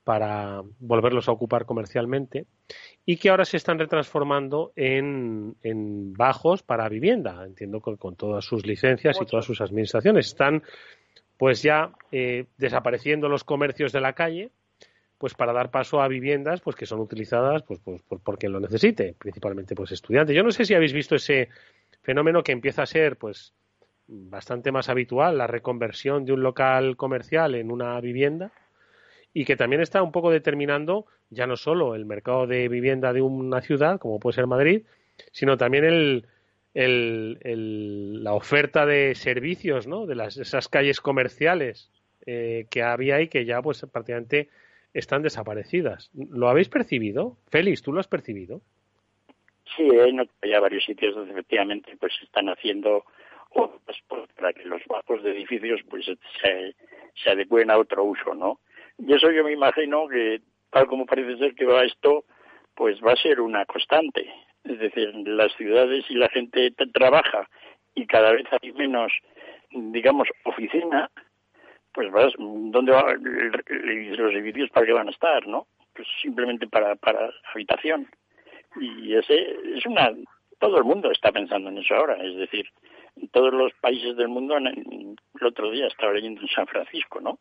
[0.02, 2.46] para volverlos a ocupar comercialmente
[3.04, 5.54] y que ahora se están retransformando en,
[6.14, 10.26] bajos para vivienda, entiendo con, con todas sus licencias y todas sus administraciones.
[10.26, 10.62] Están
[11.38, 14.50] pues ya eh, desapareciendo los comercios de la calle
[15.16, 18.52] pues para dar paso a viviendas pues que son utilizadas pues, pues por, por, quien
[18.52, 20.36] lo necesite, principalmente pues estudiantes.
[20.36, 21.48] Yo no sé si habéis visto ese
[22.02, 23.52] fenómeno que empieza a ser pues
[24.06, 28.52] bastante más habitual, la reconversión de un local comercial en una vivienda
[29.34, 33.20] y que también está un poco determinando ya no solo el mercado de vivienda de
[33.20, 34.84] una ciudad, como puede ser Madrid,
[35.32, 36.26] sino también el,
[36.84, 40.06] el, la oferta de servicios, ¿no?
[40.06, 41.90] De las, esas calles comerciales
[42.26, 44.48] eh, que había ahí que ya pues prácticamente
[44.94, 46.10] están desaparecidas.
[46.14, 47.36] ¿Lo habéis percibido?
[47.48, 48.60] Félix, ¿tú lo has percibido?
[49.76, 53.04] Sí, hay varios sitios donde efectivamente pues están haciendo
[53.52, 53.98] pues,
[54.36, 56.74] para que los bajos de edificios pues se,
[57.14, 58.60] se adecuen a otro uso, ¿no?
[58.98, 62.24] Y eso yo me imagino que, tal como parece ser que va esto,
[62.74, 64.28] pues va a ser una constante.
[64.68, 67.48] Es decir, las ciudades y la gente trabaja
[67.94, 69.12] y cada vez hay menos,
[69.70, 71.10] digamos, oficina,
[71.92, 75.66] pues vas, ¿dónde van los edificios para qué van a estar, no?
[75.94, 78.08] Pues simplemente para, para habitación.
[78.80, 80.12] Y ese es una,
[80.58, 82.66] todo el mundo está pensando en eso ahora, es decir,
[83.32, 87.38] todos los países del mundo, el otro día estaba leyendo en San Francisco, ¿no?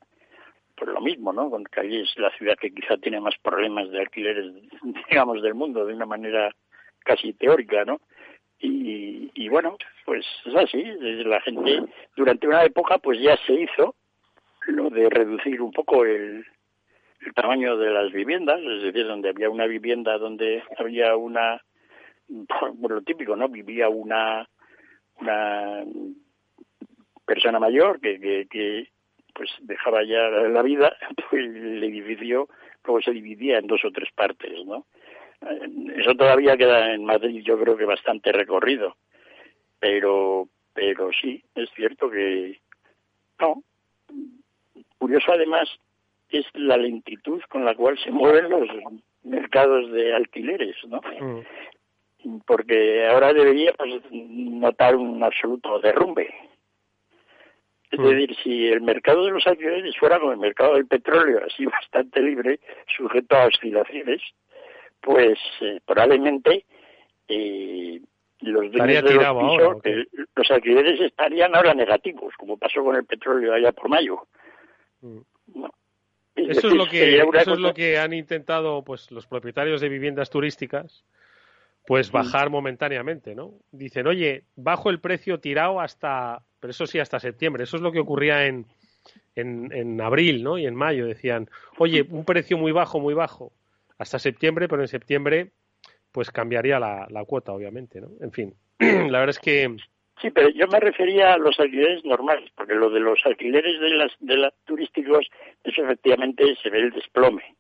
[0.78, 1.50] por lo mismo, ¿no?
[1.50, 4.54] Con es la ciudad que quizá tiene más problemas de alquileres,
[5.10, 6.56] digamos, del mundo, de una manera
[7.08, 8.00] casi teórica, ¿no?
[8.60, 10.84] Y, bueno, pues es así,
[11.26, 11.84] la gente
[12.15, 13.96] durante una época pues ya se hizo
[14.67, 16.46] lo de reducir un poco el,
[17.22, 21.62] el tamaño de las viviendas, es decir, donde había una vivienda donde había una,
[22.82, 23.48] por lo típico, ¿no?
[23.48, 24.48] Vivía una,
[25.22, 25.84] una
[27.26, 28.89] persona mayor que, que, que
[29.34, 30.98] pues dejaba ya la vida,
[31.32, 32.50] el edificio
[32.84, 34.86] luego se dividía en dos o tres partes, ¿no?
[35.41, 38.95] Eso todavía queda en Madrid, yo creo que bastante recorrido.
[39.80, 42.60] Pero, pero sí, es cierto que
[43.39, 43.62] no.
[44.97, 45.69] Curioso además
[46.30, 48.67] es la lentitud con la cual se mueven los
[49.23, 51.02] mercados de alquileres, ¿no?
[51.19, 52.39] Mm.
[52.45, 56.34] Porque ahora deberíamos notar un absoluto derrumbe.
[57.91, 58.04] Es mm.
[58.04, 62.21] decir, si el mercado de los alquileres fuera como el mercado del petróleo, así bastante
[62.21, 62.60] libre,
[62.97, 64.21] sujeto a oscilaciones,
[65.01, 66.65] pues eh, probablemente
[67.27, 68.01] eh,
[68.41, 69.77] los dueños de los
[70.36, 74.27] los alquileres estarían ahora negativos, como pasó con el petróleo allá por mayo.
[75.01, 75.19] Mm.
[76.36, 80.29] Eso, es lo que, eso es lo que han intentado pues los propietarios de viviendas
[80.29, 81.03] turísticas
[81.88, 83.53] pues bajar momentáneamente, ¿no?
[83.71, 87.63] Dicen, oye, bajo el precio tirado hasta, pero eso sí, hasta septiembre.
[87.63, 88.65] Eso es lo que ocurría en,
[89.36, 90.57] en, en abril, ¿no?
[90.57, 93.53] Y en mayo decían, oye, un precio muy bajo, muy bajo,
[93.97, 95.51] hasta septiembre, pero en septiembre
[96.12, 98.10] pues cambiaría la, la cuota, obviamente, ¿no?
[98.21, 99.75] En fin, la verdad es que...
[100.19, 103.89] Sí, pero yo me refería a los alquileres normales, porque lo de los alquileres de
[103.91, 105.27] las, de las turísticos,
[105.63, 107.55] eso efectivamente se ve el desplome.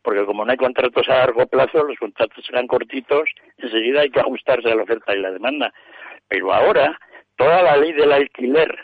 [0.00, 4.20] Porque como no hay contratos a largo plazo, los contratos serán cortitos, enseguida hay que
[4.20, 5.74] ajustarse a la oferta y la demanda.
[6.26, 6.98] Pero ahora,
[7.36, 8.78] toda la ley del alquiler,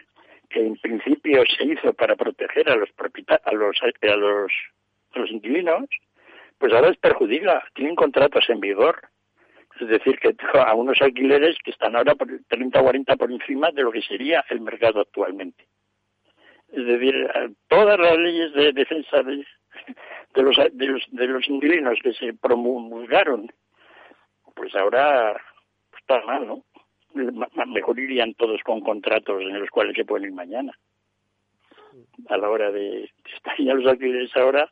[0.50, 4.52] que en principio se hizo para proteger a los, a los, a los,
[5.14, 5.87] a los inquilinos,
[6.59, 7.64] pues ahora es perjudica.
[7.75, 9.09] Tienen contratos en vigor.
[9.81, 13.71] Es decir, que a unos alquileres que están ahora por 30 o 40 por encima
[13.71, 15.66] de lo que sería el mercado actualmente.
[16.73, 17.14] Es decir,
[17.69, 23.51] todas las leyes de defensa de, los, de, los, de los inquilinos que se promulgaron,
[24.55, 25.40] pues ahora
[25.99, 26.64] está mal, ¿no?
[27.66, 30.73] Mejor irían todos con contratos en los cuales se pueden ir mañana.
[32.29, 34.71] A la hora de estar ya los alquileres ahora,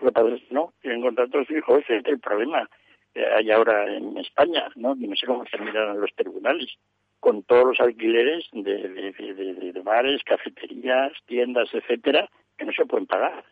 [0.00, 2.68] lo que no, tienen contratos fijos, ese es el problema
[3.12, 4.94] que hay ahora en España, ¿no?
[4.96, 6.76] Y no sé cómo terminarán los tribunales,
[7.20, 13.44] con todos los alquileres de, bares, cafeterías, tiendas, etcétera, que no se pueden pagar.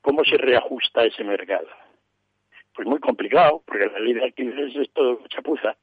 [0.00, 1.68] ¿Cómo se reajusta ese mercado?
[2.74, 5.76] Pues muy complicado, porque la ley de alquileres es todo chapuza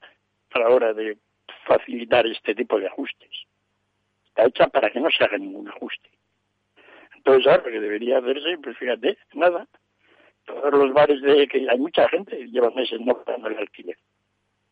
[0.51, 1.17] a la hora de
[1.65, 3.31] facilitar este tipo de ajustes.
[4.25, 6.09] Está hecha para que no se haga ningún ajuste.
[7.25, 9.67] Ahora lo que debería hacerse, pues fíjate, nada.
[10.45, 13.97] Todos los bares de que hay mucha gente llevan meses no pagando el alquiler.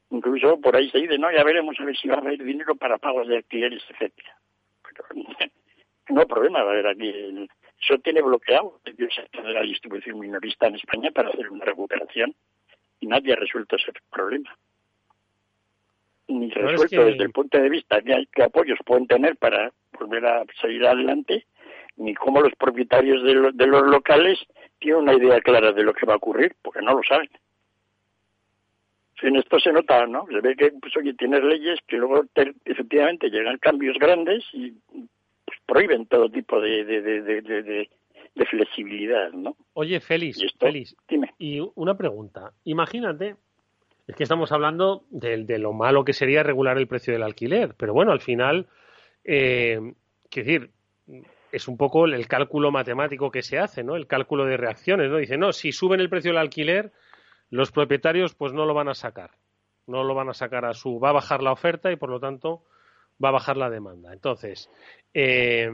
[0.09, 2.75] Incluso por ahí se dice, no, ya veremos a ver si va a haber dinero
[2.75, 4.37] para pagos de alquileres, etcétera.
[4.83, 5.03] Pero
[6.09, 7.47] no problema, va a haber aquí.
[7.81, 12.33] Eso tiene bloqueado el sector de la distribución minorista en España para hacer una recuperación
[12.99, 14.57] y nadie ha resuelto ese problema.
[16.27, 20.43] Ni resuelto desde el punto de vista de qué apoyos pueden tener para volver a
[20.59, 21.45] salir adelante,
[21.97, 23.33] ni cómo los propietarios de,
[23.67, 24.39] los locales
[24.79, 27.29] tienen una idea clara de lo que va a ocurrir, porque no lo saben.
[29.23, 30.27] En esto se nota, ¿no?
[30.27, 32.23] Se ve que, pues, oye, tienes leyes que luego
[32.65, 37.89] efectivamente llegan cambios grandes y pues, prohíben todo tipo de, de,
[38.47, 39.57] flexibilidad, ¿no?
[39.73, 41.33] Oye, Félix, Félix, dime.
[41.39, 42.51] y una pregunta.
[42.65, 43.35] Imagínate,
[44.05, 47.73] es que estamos hablando de, de, lo malo que sería regular el precio del alquiler,
[47.75, 48.67] pero bueno, al final,
[49.23, 49.79] eh,
[50.29, 50.69] quiero decir,
[51.51, 53.95] es un poco el cálculo matemático que se hace, ¿no?
[53.95, 55.17] El cálculo de reacciones, ¿no?
[55.17, 56.91] Dice, no, si suben el precio del alquiler,
[57.49, 59.31] los propietarios pues no lo van a sacar.
[59.85, 60.99] No lo van a sacar a su...
[60.99, 62.63] Va a bajar la oferta y por lo tanto
[63.23, 64.11] va a bajar la demanda.
[64.11, 64.69] Entonces,
[65.13, 65.69] eh,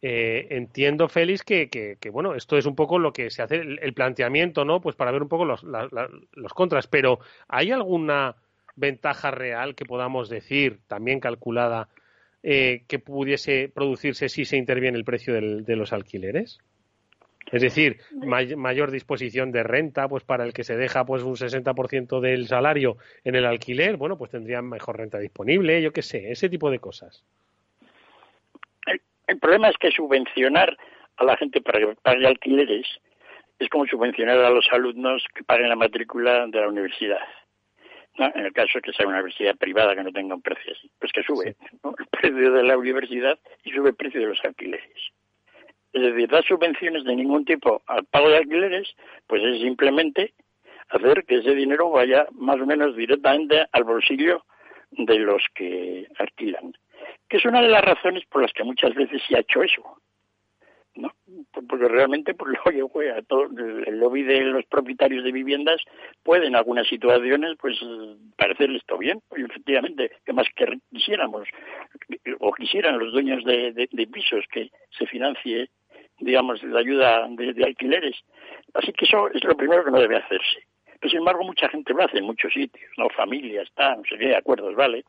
[0.00, 3.94] eh, entiendo, Félix, que, que, bueno, esto es un poco lo que se hace, el,
[3.94, 4.80] planteamiento, ¿no?
[4.80, 6.88] Pues para ver un poco los, los contras.
[6.88, 8.36] Pero, ¿hay alguna
[8.74, 11.88] ventaja real que podamos decir, también calculada,
[12.42, 16.60] eh, que pudiese producirse si se interviene el precio de los alquileres?
[17.50, 17.98] Es decir,
[18.56, 22.96] mayor disposición de renta, pues para el que se deja pues un 60% del salario
[23.24, 26.78] en el alquiler, bueno, pues tendrían mejor renta disponible, yo qué sé, ese tipo de
[26.78, 27.24] cosas.
[29.26, 30.76] El, problema es que subvencionar
[31.16, 32.86] a la gente para que pague alquileres
[33.58, 37.20] es como subvencionar a los alumnos que paguen la matrícula de la universidad.
[38.18, 40.90] En el caso de que sea una universidad privada que no tenga un precio así,
[40.98, 41.56] pues que sube
[41.98, 45.12] el precio de la universidad y sube el precio de los alquileres.
[45.92, 48.94] Es decir, dar subvenciones de ningún tipo al pago de alquileres,
[49.26, 50.34] pues es simplemente
[50.88, 54.44] hacer que ese dinero vaya más o menos directamente al bolsillo
[54.90, 56.74] de los que alquilan.
[57.28, 59.82] Que es una de las razones por las que muchas veces se ha hecho eso.
[61.52, 65.80] Porque realmente, pues, oye, a todo, el lobby de los propietarios de viviendas
[66.22, 67.78] puede en algunas situaciones, pues,
[68.36, 69.20] parecerles todo bien.
[69.36, 71.48] Y efectivamente, que más que quisiéramos,
[72.40, 75.68] o quisieran los dueños de, pisos que se financie,
[76.18, 78.16] digamos, la ayuda de, alquileres.
[78.74, 80.64] Así que eso es lo primero que no debe hacerse.
[81.00, 83.08] Pero sin embargo, mucha gente lo hace en muchos sitios, ¿no?
[83.10, 85.04] Familias, está, no sé qué, acuerdos, ¿vale?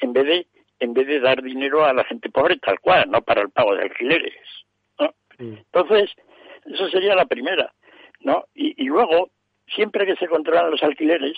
[0.00, 0.46] En vez de
[0.78, 3.74] en vez de dar dinero a la gente pobre tal cual, no para el pago
[3.74, 4.34] de alquileres.
[5.38, 6.10] Entonces,
[6.64, 7.72] eso sería la primera,
[8.20, 8.44] ¿no?
[8.54, 9.30] Y, y luego,
[9.66, 11.36] siempre que se controlan los alquileres,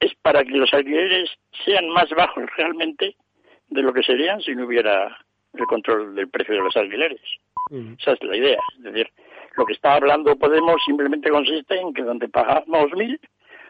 [0.00, 1.30] es para que los alquileres
[1.64, 3.16] sean más bajos realmente
[3.68, 5.18] de lo que serían si no hubiera
[5.54, 7.20] el control del precio de los alquileres.
[7.98, 8.60] Esa es la idea.
[8.78, 9.10] Es decir,
[9.56, 13.20] lo que está hablando Podemos simplemente consiste en que donde pagamos mil,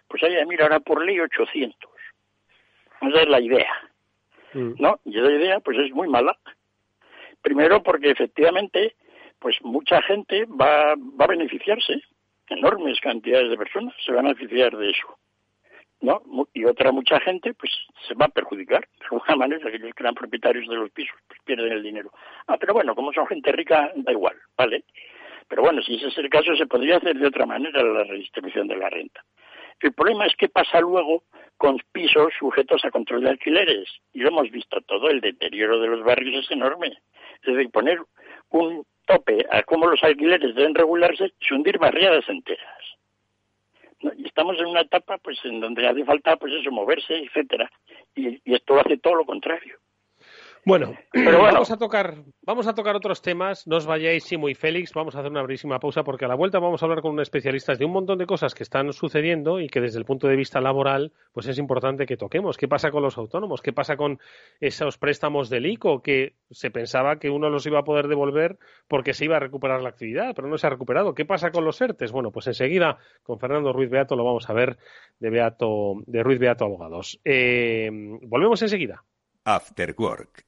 [0.07, 1.91] pues haya, mira, ahora por ley 800.
[3.03, 3.73] Esa es la idea.
[4.55, 4.99] ¿No?
[5.05, 6.37] Y esa idea, pues es muy mala.
[7.43, 8.95] Primero porque efectivamente,
[9.39, 12.03] pues mucha gente va, va a beneficiarse.
[12.49, 15.19] Enormes cantidades de personas se van a beneficiar de eso.
[16.01, 16.23] ¿no?
[16.55, 17.73] Y otra mucha gente, pues
[18.07, 18.87] se va a perjudicar.
[18.99, 22.11] De alguna manera, aquellos que eran propietarios de los pisos, pues pierden el dinero.
[22.47, 24.85] Ah, pero bueno, como son gente rica, da igual, ¿vale?
[25.49, 28.69] Pero bueno, si ese es el caso, se podría hacer de otra manera la redistribución
[28.69, 29.25] de la renta.
[29.81, 31.23] El problema es qué pasa luego
[31.57, 33.89] con pisos sujetos a control de alquileres.
[34.13, 36.99] Y lo hemos visto todo, el deterioro de los barrios es enorme.
[37.43, 37.99] Es decir, poner
[38.51, 42.67] un tope a cómo los alquileres deben regularse es hundir barriadas enteras.
[44.17, 47.69] Y estamos en una etapa pues en donde hace falta pues eso moverse etcétera.
[48.15, 49.79] Y, y esto hace todo lo contrario
[50.69, 53.67] bueno, Pero vamos a tocar, vamos a tocar otros temas.
[53.67, 54.93] No os vayáis, Simo y Félix.
[54.93, 57.21] Vamos a hacer una brevísima pausa porque a la vuelta vamos a hablar con un
[57.21, 60.37] especialista de un montón de cosas que están sucediendo y que desde el punto de
[60.37, 62.59] vista laboral, pues es importante que toquemos.
[62.59, 63.63] ¿Qué pasa con los autónomos?
[63.63, 64.21] ¿Qué pasa con
[64.61, 69.15] esos préstamos del ICO que se pensaba que uno los iba a poder devolver porque
[69.15, 71.15] se iba a recuperar la actividad, pero no se ha recuperado?
[71.15, 72.13] ¿Qué pasa con los ERTES?
[72.13, 74.77] Bueno, pues enseguida con Fernando Ruiz Beato lo vamos a ver
[75.19, 77.19] de Beato, de Ruiz Beato Abogados.
[77.25, 77.89] Eh,
[78.23, 79.03] volvemos enseguida.
[79.45, 80.48] After Work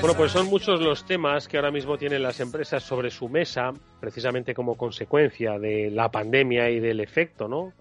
[0.00, 3.74] Bueno, pues son muchos los temas que ahora mismo tienen las empresas sobre su mesa,
[4.00, 7.74] precisamente como consecuencia de la pandemia y del efecto, ¿no?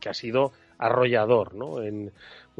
[0.00, 1.82] que ha sido arrollador, ¿no?
[1.82, 2.10] En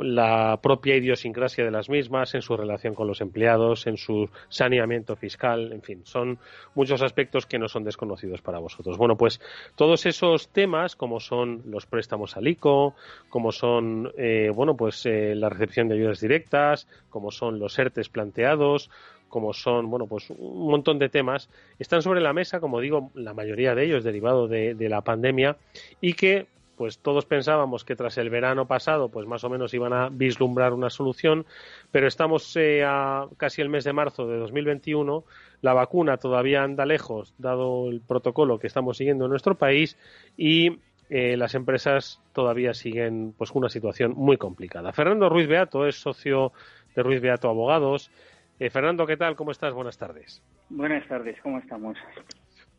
[0.02, 5.16] la propia idiosincrasia de las mismas, en su relación con los empleados, en su saneamiento
[5.16, 6.38] fiscal, en fin, son
[6.74, 8.96] muchos aspectos que no son desconocidos para vosotros.
[8.96, 9.40] Bueno, pues
[9.76, 12.94] todos esos temas, como son los préstamos al ICO,
[13.28, 18.08] como son, eh, bueno, pues eh, la recepción de ayudas directas, como son los ERTES
[18.08, 18.90] planteados,
[19.28, 23.34] como son, bueno, pues un montón de temas, están sobre la mesa, como digo, la
[23.34, 25.56] mayoría de ellos derivado de, de la pandemia
[26.00, 26.46] y que
[26.79, 30.73] pues todos pensábamos que tras el verano pasado, pues más o menos iban a vislumbrar
[30.73, 31.45] una solución,
[31.91, 35.25] pero estamos eh, a casi el mes de marzo de 2021,
[35.61, 39.99] la vacuna todavía anda lejos, dado el protocolo que estamos siguiendo en nuestro país,
[40.37, 40.79] y
[41.11, 44.93] eh, las empresas todavía siguen pues una situación muy complicada.
[44.93, 46.53] Fernando Ruiz Beato es socio
[46.95, 48.12] de Ruiz Beato Abogados.
[48.61, 49.35] Eh, Fernando, ¿qué tal?
[49.35, 49.75] ¿Cómo estás?
[49.75, 50.43] Buenas tardes.
[50.69, 51.99] Buenas tardes, ¿cómo estamos?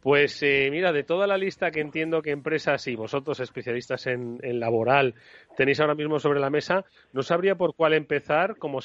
[0.02, 4.40] Pues eh, mira, de toda la lista que entiendo que empresas y vosotros especialistas en,
[4.60, 5.16] laboral
[5.58, 8.80] tenéis ahora mismo sobre la mesa, no sabría por cuál empezar como,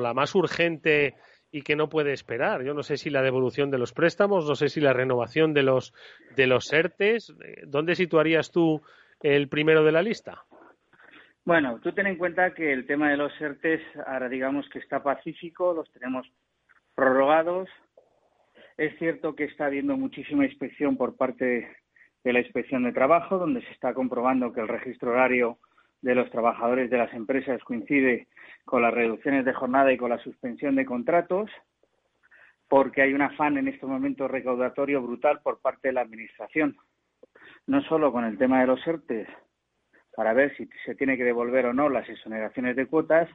[0.00, 1.14] la más urgente
[1.50, 2.62] y que no puede esperar.
[2.64, 5.62] Yo no sé si la devolución de los préstamos, no sé si la renovación de
[5.62, 5.94] los
[6.36, 7.30] de los ERTES.
[7.42, 8.82] Eh, ¿Dónde situarías tú
[9.22, 10.44] el primero de la lista?
[11.46, 15.02] Bueno, tú ten en cuenta que el tema de los ERTES ahora digamos que está
[15.02, 16.26] pacífico, los tenemos
[16.94, 17.70] prorrogados,
[18.76, 21.68] es cierto que está habiendo muchísima inspección por parte
[22.24, 25.58] de la Inspección de Trabajo, donde se está comprobando que el registro horario
[26.02, 28.28] de los trabajadores de las empresas coincide
[28.64, 31.50] con las reducciones de jornada y con la suspensión de contratos,
[32.68, 36.76] porque hay un afán en este momento recaudatorio brutal por parte de la Administración,
[37.66, 39.28] no solo con el tema de los ERTES,
[40.14, 43.30] para ver si se tiene que devolver o no las exoneraciones de cuotas,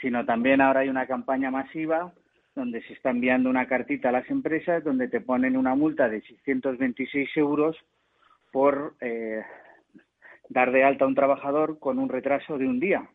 [0.00, 2.12] sino también ahora hay una campaña masiva
[2.58, 6.20] donde se está enviando una cartita a las empresas donde te ponen una multa de
[6.22, 7.76] 626 euros
[8.50, 9.44] por eh,
[10.48, 13.08] dar de alta a un trabajador con un retraso de un día.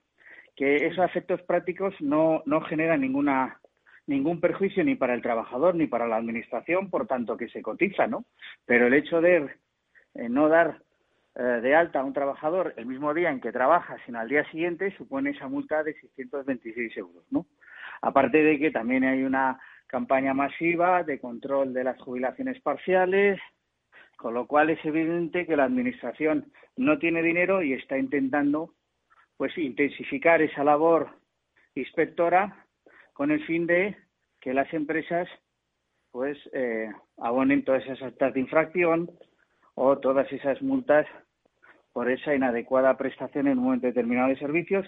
[0.55, 3.59] Que esos efectos prácticos no, no generan ninguna
[4.05, 8.05] ningún perjuicio ni para el trabajador ni para la administración, por tanto que se cotiza,
[8.05, 8.25] ¿no?
[8.65, 9.49] Pero el hecho de
[10.15, 10.81] eh, no dar
[11.35, 14.43] eh, de alta a un trabajador el mismo día en que trabaja, sino al día
[14.51, 17.45] siguiente, supone esa multa de 626 euros, ¿no?
[18.03, 23.39] Aparte de que también hay una campaña masiva de control de las jubilaciones parciales,
[24.17, 28.73] con lo cual es evidente que la Administración no tiene dinero y está intentando
[29.37, 31.11] pues intensificar esa labor
[31.75, 32.65] inspectora
[33.13, 33.95] con el fin de
[34.41, 35.29] que las empresas
[36.11, 39.09] pues eh, abonen todas esas actas de infracción
[39.75, 41.07] o todas esas multas
[41.93, 44.85] por esa inadecuada prestación en un momento determinado de servicios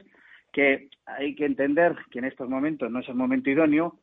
[0.55, 3.99] que hay que entender que en estos momentos no es el momento idóneo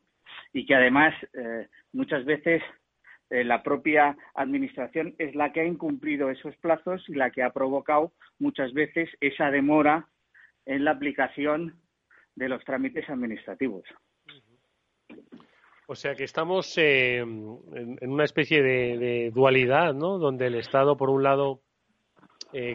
[0.53, 2.61] y que además eh, muchas veces
[3.31, 7.49] eh, la propia administración es la que ha incumplido esos plazos y la que ha
[7.49, 10.07] provocado muchas veces esa demora
[10.67, 11.81] en la aplicación
[12.35, 13.85] de los trámites administrativos.
[15.87, 20.19] O sea que estamos eh, en, una especie de, dualidad, ¿no?
[20.19, 21.61] Donde el Estado, por un lado,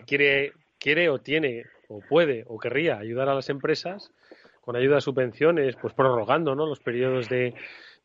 [0.05, 4.13] quiere, quiere o tiene o puede o querría ayudar a las empresas
[4.61, 6.67] con ayuda a subvenciones, pues prorrogando ¿no?
[6.67, 7.55] los periodos de,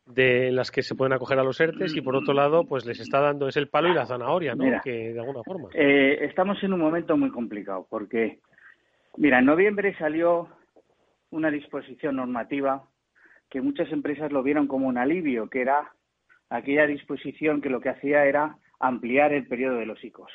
[0.06, 3.00] de las que se pueden acoger a los ERTES y por otro lado pues les
[3.00, 4.80] está dando es el palo y la zanahoria, ¿no?
[4.82, 5.68] que de alguna forma.
[5.74, 8.40] Eh, estamos en un momento muy complicado porque,
[9.18, 10.48] mira, en noviembre salió
[11.30, 12.84] una disposición normativa
[13.50, 15.92] que muchas empresas lo vieron como un alivio, que era
[16.48, 20.32] aquella disposición que lo que hacía era ampliar el periodo de los ICOs.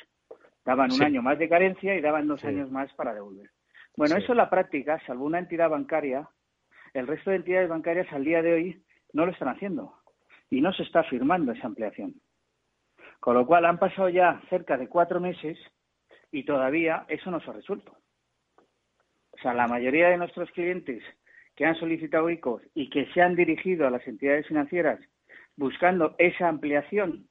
[0.70, 3.50] Daban un año más de carencia y daban dos años más para devolver.
[3.96, 6.28] Bueno, eso en la práctica, salvo una entidad bancaria,
[6.94, 9.96] el resto de entidades bancarias al día de hoy no lo están haciendo
[10.48, 12.14] y no se está firmando esa ampliación.
[13.18, 15.58] Con lo cual han pasado ya cerca de cuatro meses
[16.30, 17.98] y todavía eso no se ha resuelto.
[19.32, 21.02] O sea, la mayoría de nuestros clientes
[21.56, 25.00] que han solicitado ICOs y que se han dirigido a las entidades financieras
[25.56, 27.28] buscando esa ampliación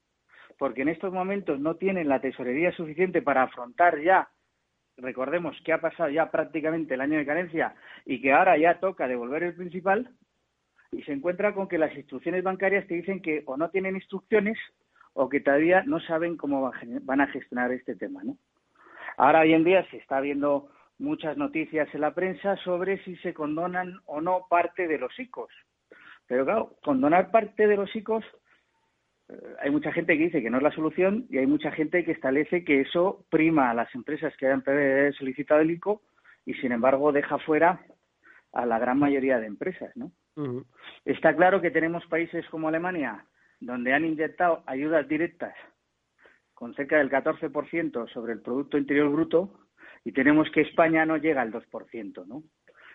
[0.60, 4.28] porque en estos momentos no tienen la tesorería suficiente para afrontar ya,
[4.98, 7.74] recordemos que ha pasado ya prácticamente el año de carencia
[8.06, 10.12] y que ahora ya toca devolver el principal,
[10.92, 14.58] y se encuentra con que las instrucciones bancarias te dicen que o no tienen instrucciones
[15.14, 16.72] o que todavía no saben cómo
[17.04, 18.38] van a gestionar este tema, ¿no?
[19.18, 23.34] Ahora hoy en día se está viendo muchas noticias en la prensa sobre si se
[23.34, 25.52] condonan o no parte de los ICOs.
[26.28, 28.26] Pero claro, condonar parte de los ICOs
[29.62, 32.12] hay mucha gente que dice que no es la solución y hay mucha gente que
[32.12, 34.64] establece que eso prima a las empresas que hayan
[35.14, 36.02] solicitado el ICO
[36.46, 37.80] y sin embargo deja fuera
[38.54, 40.12] a la gran mayoría de empresas, ¿no?
[41.06, 43.26] Está claro que tenemos países como Alemania
[43.60, 45.54] donde han inyectado ayudas directas
[46.54, 49.60] con cerca del 14% sobre el Producto Interior Bruto
[50.04, 52.44] y tenemos que España no llega al 2%, ¿no?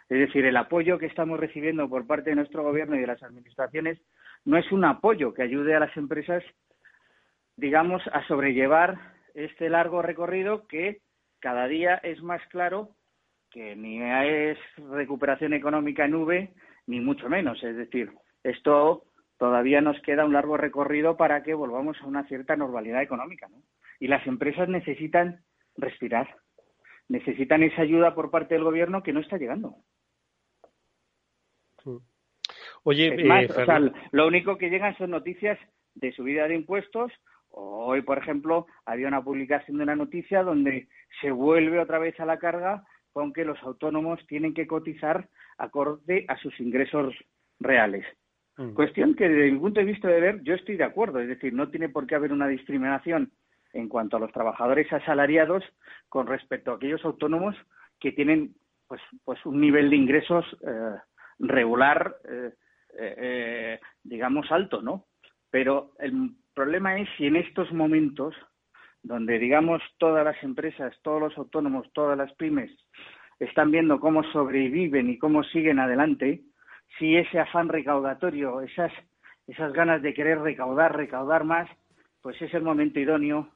[0.09, 3.23] Es decir, el apoyo que estamos recibiendo por parte de nuestro gobierno y de las
[3.23, 4.01] administraciones
[4.45, 6.43] no es un apoyo que ayude a las empresas,
[7.57, 8.99] digamos, a sobrellevar
[9.35, 11.01] este largo recorrido que
[11.41, 12.91] cada día es más claro
[13.51, 14.59] que ni es
[14.91, 16.51] recuperación económica en V,
[16.87, 17.63] ni mucho menos.
[17.63, 18.11] Es decir,
[18.43, 19.05] esto
[19.39, 23.49] todavía nos queda un largo recorrido para que volvamos a una cierta normalidad económica.
[23.49, 23.59] ¿no?
[24.01, 25.41] Y las empresas necesitan
[25.77, 26.37] respirar,
[27.09, 29.77] necesitan esa ayuda por parte del gobierno que no está llegando.
[32.85, 33.49] Oye, eh,
[34.13, 35.59] lo único que llegan son noticias
[35.95, 37.13] de subida de impuestos.
[37.51, 40.89] Hoy, por ejemplo, había una publicación de una noticia donde
[41.21, 46.25] se vuelve otra vez a la carga con que los autónomos tienen que cotizar acorde
[46.29, 47.15] a sus ingresos
[47.61, 48.05] reales.
[48.57, 48.75] Mm.
[48.75, 51.53] Cuestión que desde mi punto de vista de ver yo estoy de acuerdo, es decir,
[51.53, 53.33] no tiene por qué haber una discriminación
[53.73, 55.65] en cuanto a los trabajadores asalariados
[56.09, 57.57] con respecto a aquellos autónomos
[57.99, 58.55] que tienen
[58.87, 60.97] pues, pues un nivel de ingresos eh,
[61.39, 62.53] regular eh,
[62.99, 65.07] eh, eh, digamos, alto, ¿no?
[65.51, 68.35] Pero el problema es si en estos momentos,
[69.03, 72.71] donde, digamos, todas las empresas, todos los autónomos, todas las pymes
[73.41, 76.43] están viendo cómo sobreviven y cómo siguen adelante,
[76.99, 78.93] si ese afán recaudatorio, esas,
[79.47, 81.69] esas ganas de querer recaudar, recaudar más,
[82.23, 83.49] pues es el momento idóneo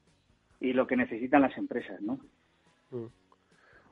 [0.61, 2.19] y lo que necesitan las empresas, ¿no?
[2.91, 3.07] Mm.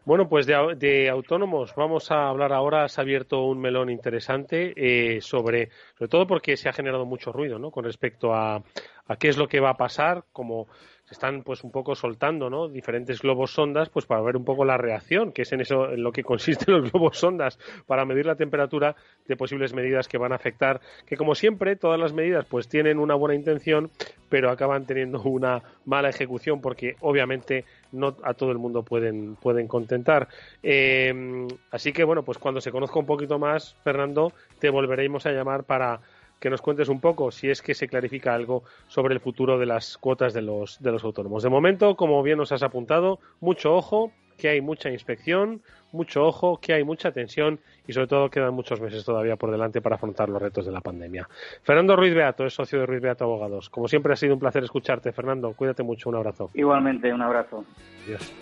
[0.06, 2.86] Bueno, pues de, autónomos vamos a hablar ahora.
[2.86, 7.32] Se ha abierto un melón interesante eh, sobre, sobre todo porque se ha generado mucho
[7.32, 7.72] ruido, ¿no?
[7.72, 8.62] Con respecto a,
[9.08, 10.68] a qué es lo que va a pasar, como
[11.06, 12.68] se están pues un poco soltando ¿no?
[12.68, 16.02] diferentes globos sondas pues para ver un poco la reacción que es en eso en
[16.02, 18.96] lo que consisten los globos sondas para medir la temperatura
[19.26, 22.98] de posibles medidas que van a afectar que como siempre todas las medidas pues tienen
[22.98, 23.90] una buena intención
[24.28, 29.68] pero acaban teniendo una mala ejecución porque obviamente no a todo el mundo pueden pueden
[29.68, 30.26] contentar
[30.62, 35.30] eh, así que bueno pues cuando se conozca un poquito más Fernando te volveremos a
[35.30, 36.00] llamar para
[36.40, 39.66] que nos cuentes un poco si es que se clarifica algo sobre el futuro de
[39.66, 41.42] las cuotas de los, de los autónomos.
[41.42, 45.62] De momento, como bien nos has apuntado, mucho ojo, que hay mucha inspección,
[45.92, 49.80] mucho ojo, que hay mucha tensión y sobre todo quedan muchos meses todavía por delante
[49.80, 51.28] para afrontar los retos de la pandemia.
[51.62, 53.70] Fernando Ruiz Beato es socio de Ruiz Beato Abogados.
[53.70, 55.52] Como siempre ha sido un placer escucharte, Fernando.
[55.54, 56.50] Cuídate mucho, un abrazo.
[56.54, 57.64] Igualmente, un abrazo.
[58.04, 58.34] Adiós.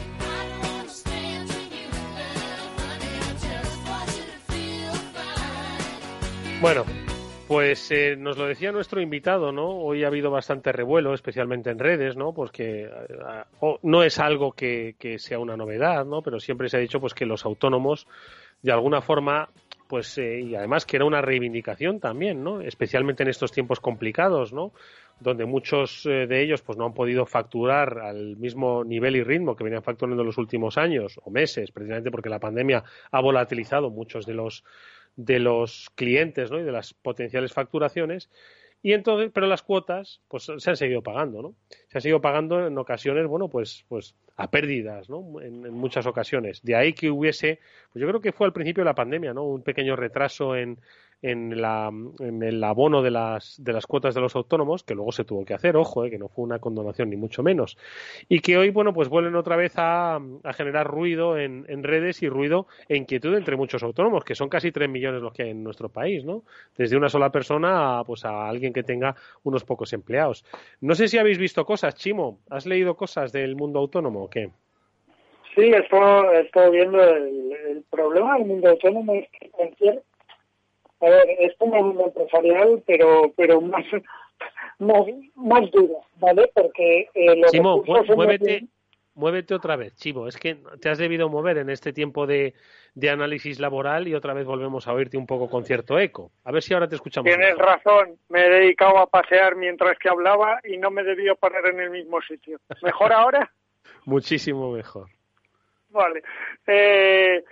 [6.60, 6.84] Bueno,
[7.46, 9.68] pues eh, nos lo decía nuestro invitado, ¿no?
[9.68, 12.32] Hoy ha habido bastante revuelo, especialmente en redes, ¿no?
[12.32, 13.44] Pues que eh,
[13.82, 16.22] no es algo que, sea una novedad, ¿no?
[16.22, 18.06] Pero siempre se ha dicho pues que los autónomos,
[18.62, 19.50] de alguna forma,
[19.88, 22.62] pues eh, y además que era una reivindicación también, ¿no?
[22.62, 24.72] Especialmente en estos tiempos complicados, ¿no?
[25.20, 29.62] Donde muchos de ellos pues no han podido facturar al mismo nivel y ritmo que
[29.62, 32.82] venían facturando en los últimos años o meses, precisamente porque la pandemia
[33.12, 34.64] ha volatilizado muchos de los
[35.16, 36.60] de los clientes ¿no?
[36.60, 38.30] y de las potenciales facturaciones.
[38.82, 41.54] Y entonces, pero las cuotas, pues se han seguido pagando, ¿no?
[41.88, 45.40] Se han seguido pagando en ocasiones, bueno, pues, pues a pérdidas, ¿no?
[45.40, 46.62] En, muchas ocasiones.
[46.62, 47.60] De ahí que hubiese,
[47.92, 49.44] pues yo creo que fue al principio de la pandemia, ¿no?
[49.44, 50.78] Un pequeño retraso en,
[51.24, 55.10] en, la, en el abono de las, de las cuotas de los autónomos, que luego
[55.10, 57.78] se tuvo que hacer, ojo, eh, que no fue una condonación ni mucho menos,
[58.28, 60.20] y que hoy, bueno, pues vuelven otra vez a,
[60.54, 64.90] generar ruido en, redes y ruido e inquietud entre muchos autónomos, que son casi tres
[64.90, 66.42] millones los que hay en nuestro país, ¿no?
[66.76, 70.44] Desde una sola persona a, pues a alguien que tenga unos pocos empleados.
[70.82, 74.50] No sé si habéis visto cosas, Chimo, ¿has leído cosas del mundo autónomo o qué?
[75.54, 80.02] Sí, estoy, estoy viendo el, el problema del mundo autónomo es que cualquier
[81.00, 83.84] a ver, es como un empresarial, pero pero más
[84.78, 85.02] más,
[85.34, 86.50] más duro, ¿vale?
[86.54, 87.82] Porque eh, los Chimo,
[88.14, 88.66] muévete,
[89.14, 90.28] muévete otra vez, Chivo.
[90.28, 92.54] Es que te has debido mover en este tiempo de,
[92.94, 96.30] de, análisis laboral y otra vez volvemos a oírte un poco con cierto eco.
[96.44, 97.26] A ver si ahora te escuchamos.
[97.26, 101.36] Tienes razón, me he dedicado a pasear mientras que hablaba y no me he debido
[101.36, 102.58] parar en el mismo sitio.
[102.82, 103.50] ¿Mejor ahora?
[104.04, 105.08] Muchísimo mejor.
[105.90, 106.22] Vale.
[106.66, 107.44] Eh,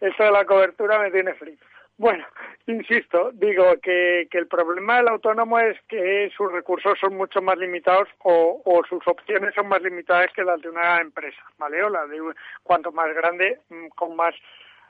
[0.00, 1.56] esto de la cobertura me tiene frío.
[1.98, 2.26] Bueno,
[2.66, 7.56] insisto, digo que, que, el problema del autónomo es que sus recursos son mucho más
[7.56, 11.82] limitados o, o, sus opciones son más limitadas que las de una empresa, ¿vale?
[11.82, 12.20] O la de
[12.62, 14.34] cuanto más grande, mm, con más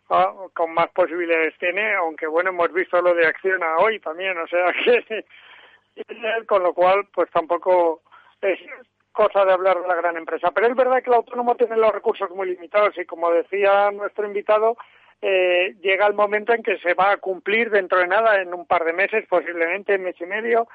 [0.09, 4.47] uh, con más posibilidades tiene, aunque bueno, hemos visto lo de Acciona hoy también, o
[4.47, 5.25] sea que
[6.47, 8.03] con lo cual pues tampoco
[8.43, 8.59] es
[9.13, 10.51] cosa de hablar de la gran empresa.
[10.51, 14.27] Pero es verdad que el autónomo tiene los recursos muy limitados y como decía nuestro
[14.27, 14.77] invitado,
[15.23, 18.67] eh, llega el momento en que se va a cumplir dentro de nada, en un
[18.67, 20.69] par de meses, posiblemente en mes y medio,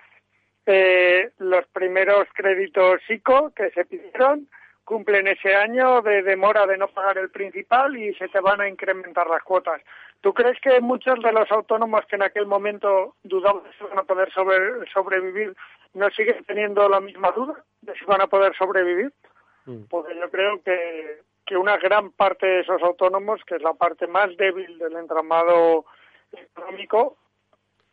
[0.65, 4.47] eh, los primeros créditos ICO que se pidieron
[4.83, 8.67] cumplen ese año de demora de no pagar el principal y se te van a
[8.67, 9.81] incrementar las cuotas.
[10.21, 14.03] ¿Tú crees que muchos de los autónomos que en aquel momento dudaban si van a
[14.03, 15.55] poder sobre, sobrevivir
[15.93, 19.11] no siguen teniendo la misma duda de si van a poder sobrevivir?
[19.65, 19.83] Mm.
[19.89, 24.07] Porque yo creo que que una gran parte de esos autónomos, que es la parte
[24.07, 25.85] más débil del entramado
[26.31, 27.17] económico,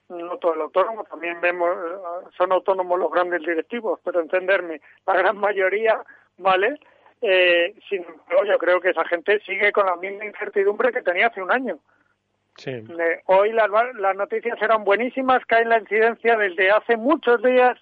[0.09, 5.16] no todo el autónomo, también vemos, eh, son autónomos los grandes directivos, pero entenderme, la
[5.16, 6.03] gran mayoría,
[6.38, 6.78] ¿vale?
[7.20, 11.26] Eh, sin embargo, yo creo que esa gente sigue con la misma incertidumbre que tenía
[11.26, 11.78] hace un año.
[12.57, 12.84] Sí.
[13.26, 17.78] hoy las, las noticias eran buenísimas, cae la incidencia desde hace muchos días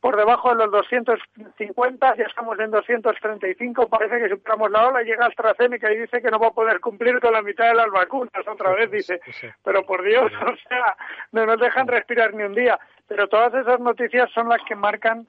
[0.00, 5.26] por debajo de los 250, ya estamos en 235, parece que superamos la ola, llega
[5.26, 8.48] AstraZeneca y dice que no va a poder cumplir con la mitad de las vacunas,
[8.48, 9.20] otra vez dice,
[9.62, 10.96] pero por Dios, o sea,
[11.32, 15.26] no nos dejan respirar ni un día, pero todas esas noticias son las que marcan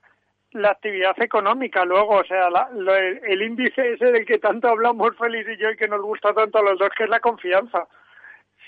[0.51, 4.67] la actividad económica luego, o sea, la, lo, el, el, índice ese del que tanto
[4.67, 7.21] hablamos Félix y yo y que nos gusta tanto a los dos, que es la
[7.21, 7.87] confianza.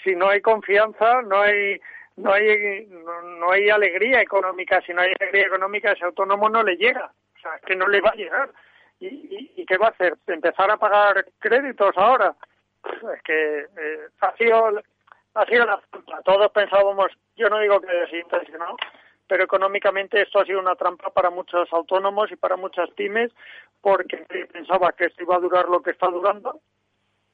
[0.03, 1.79] Si no hay confianza, no hay
[2.17, 4.81] no hay no, hay alegría económica.
[4.81, 7.11] Si no hay alegría económica, ese autónomo no le llega.
[7.35, 8.49] O sea, es que no le va a llegar.
[8.99, 10.15] ¿Y, y, qué va a hacer?
[10.27, 12.35] ¿Empezar a pagar créditos ahora?
[13.15, 14.81] Es que eh, ha sido
[15.35, 16.21] ha sido la trampa.
[16.23, 18.77] Todos pensábamos, yo no digo que desintencionado,
[19.27, 23.31] pero económicamente esto ha sido una trampa para muchos autónomos y para muchas pymes,
[23.81, 24.17] porque
[24.51, 26.59] pensaba que esto iba a durar lo que está durando,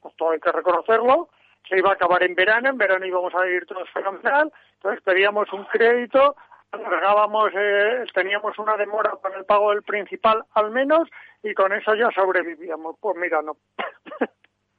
[0.02, 1.30] pues todo hay que reconocerlo,
[1.70, 5.52] se iba a acabar en verano, en verano íbamos a vivir todos fenomenal, entonces pedíamos
[5.54, 6.36] un crédito
[6.72, 11.08] alargábamos, eh, teníamos una demora para el pago del principal al menos
[11.44, 12.96] y con eso ya sobrevivíamos.
[13.00, 13.58] Pues mira, no.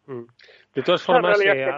[0.06, 0.26] Mm.
[0.74, 1.68] De todas formas, eh,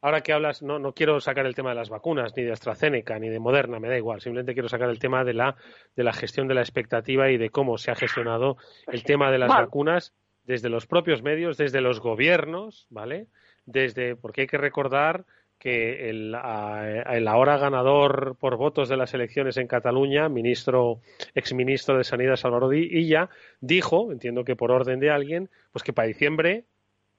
[0.00, 3.18] ahora que hablas, no, no quiero sacar el tema de las vacunas, ni de AstraZeneca,
[3.18, 4.20] ni de Moderna, me da igual.
[4.20, 5.56] Simplemente quiero sacar el tema de la,
[5.96, 8.56] de la gestión de la expectativa y de cómo se ha gestionado
[8.86, 10.14] el tema de las vacunas
[10.44, 13.26] desde los propios medios, desde los gobiernos, ¿vale?
[13.66, 15.24] Desde, porque hay que recordar
[15.58, 21.00] que el, el, ahora ganador por votos de las elecciones en Cataluña, ministro,
[21.34, 26.08] exministro de Sanidad Salvador Illa, dijo, entiendo que por orden de alguien, pues que para
[26.08, 26.64] diciembre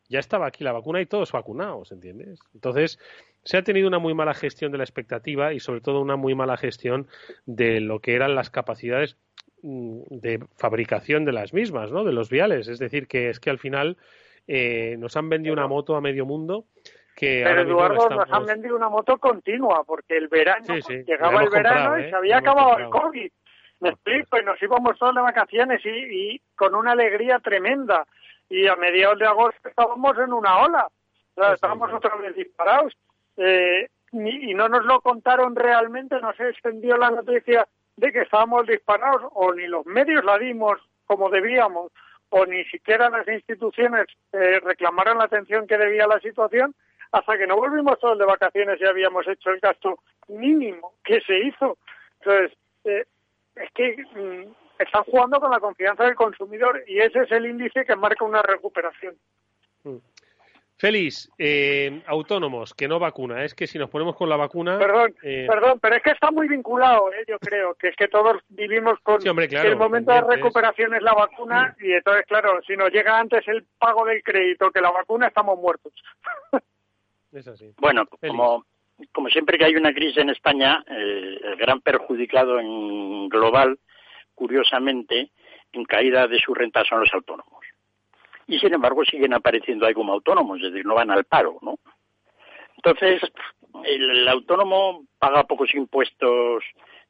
[0.09, 2.39] ya estaba aquí la vacuna y todos vacunados, ¿entiendes?
[2.53, 2.99] Entonces,
[3.43, 6.35] se ha tenido una muy mala gestión de la expectativa y sobre todo una muy
[6.35, 7.07] mala gestión
[7.45, 9.17] de lo que eran las capacidades
[9.63, 12.03] mm, de fabricación de las mismas, ¿no?
[12.03, 12.67] De los viales.
[12.67, 13.97] Es decir, que es que al final
[14.47, 16.65] eh, nos han vendido una moto a medio mundo
[17.15, 21.97] que Pero Eduardo, nos han vendido una moto continua, porque el verano, llegaba el verano
[21.97, 22.09] y ¿eh?
[22.11, 23.31] se había acabado el COVID.
[23.79, 28.05] Me explico, y nos íbamos todos de vacaciones y, y con una alegría tremenda
[28.49, 30.87] y a mediados de agosto estábamos en una ola,
[31.53, 32.93] estábamos otra vez disparados.
[33.35, 37.67] Eh, y, no nos lo contaron realmente, no se extendió la noticia
[37.97, 41.91] de que estábamos disparados, o ni los medios la dimos como debíamos,
[42.29, 46.75] o ni siquiera las instituciones eh, reclamaron la atención que debía la situación,
[47.11, 51.39] hasta que no volvimos todos de vacaciones y habíamos hecho el gasto mínimo que se
[51.39, 51.77] hizo.
[52.19, 53.05] Entonces, eh,
[53.55, 57.85] es que mm, están jugando con la confianza del consumidor y ese es el índice
[57.85, 59.15] que marca una recuperación.
[59.83, 59.97] Mm.
[60.77, 63.43] Félix, eh, autónomos, que no vacuna.
[63.43, 64.77] Es que si nos ponemos con la vacuna.
[64.77, 68.07] Perdón, eh, perdón, pero es que está muy vinculado, eh, yo creo, que es que
[68.07, 72.91] todos vivimos con el momento de recuperación es la vacuna y entonces, claro, si nos
[72.91, 75.93] llega antes el pago del crédito que la vacuna, estamos muertos.
[77.31, 77.73] es así.
[77.77, 78.65] Bueno, como,
[79.11, 83.79] como siempre que hay una crisis en España, el gran perjudicado en global
[84.35, 85.31] curiosamente,
[85.71, 87.66] en caída de su renta son los autónomos.
[88.47, 91.77] Y sin embargo siguen apareciendo ahí como autónomos, es decir, no van al paro, ¿no?
[92.77, 93.21] Entonces,
[93.83, 96.63] el, autónomo paga pocos impuestos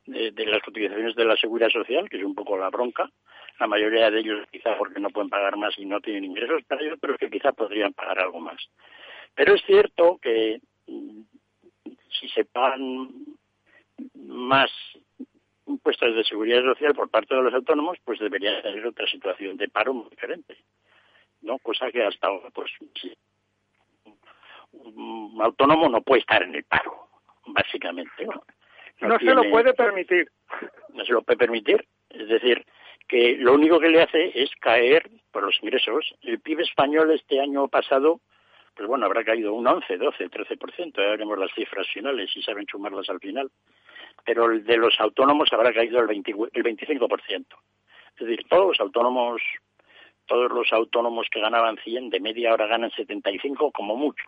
[0.05, 3.09] de, las cotizaciones de la seguridad social, que es un poco la bronca.
[3.59, 6.81] La mayoría de ellos quizá porque no pueden pagar más y no tienen ingresos para
[6.81, 8.57] ellos, pero que quizá podrían pagar algo más.
[9.35, 11.21] Pero es cierto que mm,
[12.19, 13.09] si se pagan
[14.15, 14.71] más
[15.65, 19.67] impuestos de seguridad social por parte de los autónomos, pues debería tener otra situación de
[19.67, 20.57] paro muy diferente.
[21.47, 21.57] ¿No?
[21.59, 22.71] Cosa que hasta ahora, pues,
[24.73, 27.07] un autónomo no puede estar en el paro,
[27.47, 28.25] básicamente.
[28.25, 28.43] No,
[29.07, 30.29] no, se lo puede permitir.
[30.93, 31.87] No se lo puede permitir.
[32.09, 32.65] Es decir,
[33.07, 36.13] que lo único que le hace es caer por los ingresos.
[36.21, 38.21] El PIB español este año pasado,
[38.75, 40.95] pues bueno, habrá caído un 11, 12, 13%.
[40.95, 43.49] Ya veremos las cifras finales y saben sumarlas al final
[44.27, 47.45] pero el de los autónomos habrá caído el, 20, el 25%.
[48.19, 49.41] Es decir, todos los autónomos,
[50.27, 54.25] todos los autónomos que ganaban 100 de media ahora ganan 75 como mucho.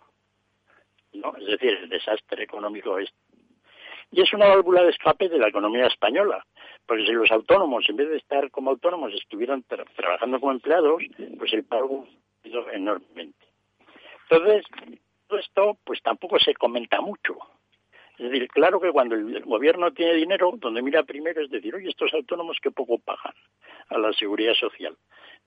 [1.13, 1.35] ¿no?
[1.37, 3.09] Es decir, el desastre económico es.
[4.11, 6.43] Y es una válvula de escape de la economía española,
[6.87, 11.03] porque si los autónomos, en vez de estar como autónomos, estuvieran trabajando como empleados,
[11.37, 12.07] pues el pago
[12.43, 13.45] ha enormemente.
[14.29, 14.65] Entonces,
[15.27, 17.37] todo esto pues tampoco se comenta mucho.
[18.19, 21.87] Es decir, claro que cuando el gobierno tiene dinero, donde mira primero es decir, oye,
[21.87, 23.33] estos autónomos que poco pagan
[23.87, 24.97] a la seguridad social.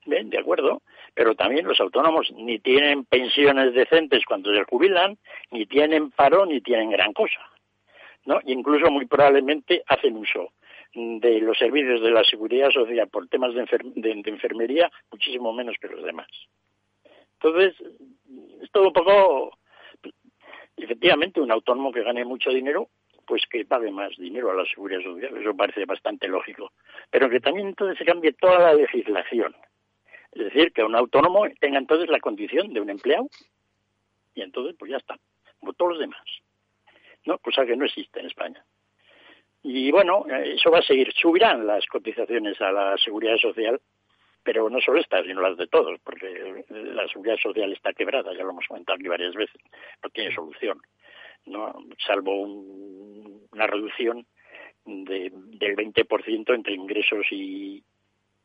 [0.05, 0.81] Bien, de acuerdo,
[1.13, 5.17] pero también los autónomos ni tienen pensiones decentes cuando se jubilan,
[5.51, 7.39] ni tienen paro, ni tienen gran cosa.
[8.25, 8.39] ¿no?
[8.45, 10.51] Incluso muy probablemente hacen uso
[10.95, 13.65] de los servicios de la seguridad social por temas de,
[13.95, 16.27] de enfermería muchísimo menos que los demás.
[17.35, 17.75] Entonces,
[18.61, 19.57] es todo un poco
[20.77, 22.89] efectivamente un autónomo que gane mucho dinero
[23.25, 26.73] pues que pague más dinero a la seguridad social, eso parece bastante lógico.
[27.09, 29.55] Pero que también entonces se cambie toda la legislación.
[30.33, 33.29] Es decir, que un autónomo tenga entonces la condición de un empleado
[34.35, 35.17] y entonces pues ya está,
[35.59, 36.23] como todos los demás.
[37.25, 37.37] ¿no?
[37.37, 38.63] Cosa que no existe en España.
[39.61, 41.13] Y bueno, eso va a seguir.
[41.13, 43.79] Subirán las cotizaciones a la seguridad social
[44.43, 48.43] pero no solo estas, sino las de todos, porque la seguridad social está quebrada, ya
[48.43, 49.61] lo hemos comentado aquí varias veces,
[50.03, 50.81] no tiene solución,
[51.45, 51.73] no
[52.05, 54.25] salvo una reducción
[54.85, 57.83] de, del 20% entre ingresos y,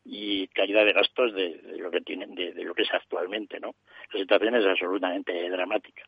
[0.05, 3.75] y caída de gastos de, lo que tienen de, lo que es actualmente no
[4.11, 6.03] la situación es absolutamente dramática.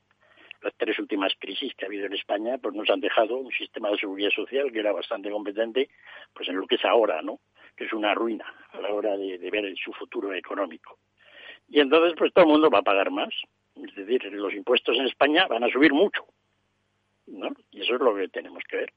[0.62, 3.90] Las tres últimas crisis que ha habido en España pues nos han dejado un sistema
[3.90, 5.90] de seguridad social que era bastante competente
[6.34, 7.40] pues en lo que es ahora no
[7.86, 10.98] es una ruina a la hora de, ver su futuro económico.
[11.70, 13.34] Y entonces, pues todo el mundo va a pagar más.
[13.76, 16.26] Es decir, los impuestos en España van a subir mucho.
[17.28, 17.50] ¿no?
[17.72, 18.94] Y eso es lo que tenemos que ver.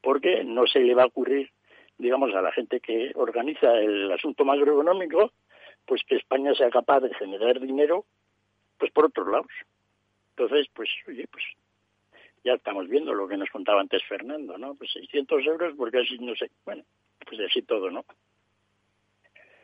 [0.00, 1.50] porque no se le va a ocurrir,
[1.98, 5.32] digamos, a la gente que organiza el asunto macroeconómico,
[5.84, 8.04] pues que España sea capaz de generar dinero,
[8.78, 9.50] pues por otros lados.
[10.30, 11.44] Entonces, pues, oye, pues
[12.44, 14.74] ya estamos viendo lo que nos contaba antes Fernando, ¿no?
[14.76, 16.84] Pues 600 euros porque así, no sé, bueno,
[17.28, 18.04] pues así todo, ¿no?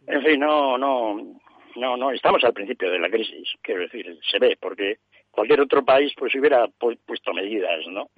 [0.06, 1.40] En fin, no, no,
[1.76, 4.98] no, no, estamos al principio de la crisis, quiero decir, se ve, porque
[5.30, 8.10] cualquier otro país pues hubiera puesto medidas, ¿no?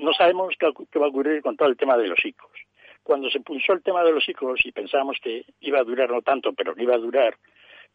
[0.00, 2.58] no sabemos qué, va a ocurrir con todo el tema de los ICOs.
[3.02, 6.22] Cuando se puso el tema de los ICOs y pensábamos que iba a durar no
[6.22, 7.36] tanto, pero que iba a durar,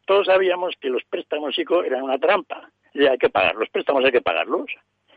[0.05, 2.70] todos sabíamos que los préstamos ICO eran una trampa.
[2.93, 4.72] Y hay que pagar, los préstamos hay que pagarlos.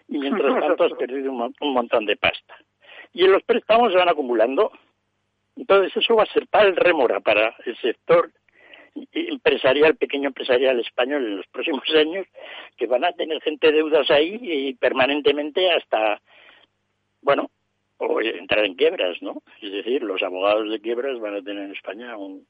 [0.09, 2.57] Y mientras tanto has perdido un, un montón de pasta.
[3.13, 4.73] Y en los préstamos se van acumulando.
[5.57, 8.31] Entonces eso va a ser tal remora para el sector
[9.13, 12.27] empresarial, pequeño empresarial español en los próximos años,
[12.77, 16.21] que van a tener gente deudas ahí y permanentemente hasta,
[17.23, 17.51] bueno,
[17.99, 19.43] o entrar en quiebras, ¿no?
[19.61, 22.47] Es decir, los abogados de quiebras van a tener en España un...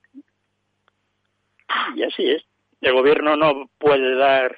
[1.95, 2.45] Y así es.
[2.81, 4.57] El gobierno no puede dar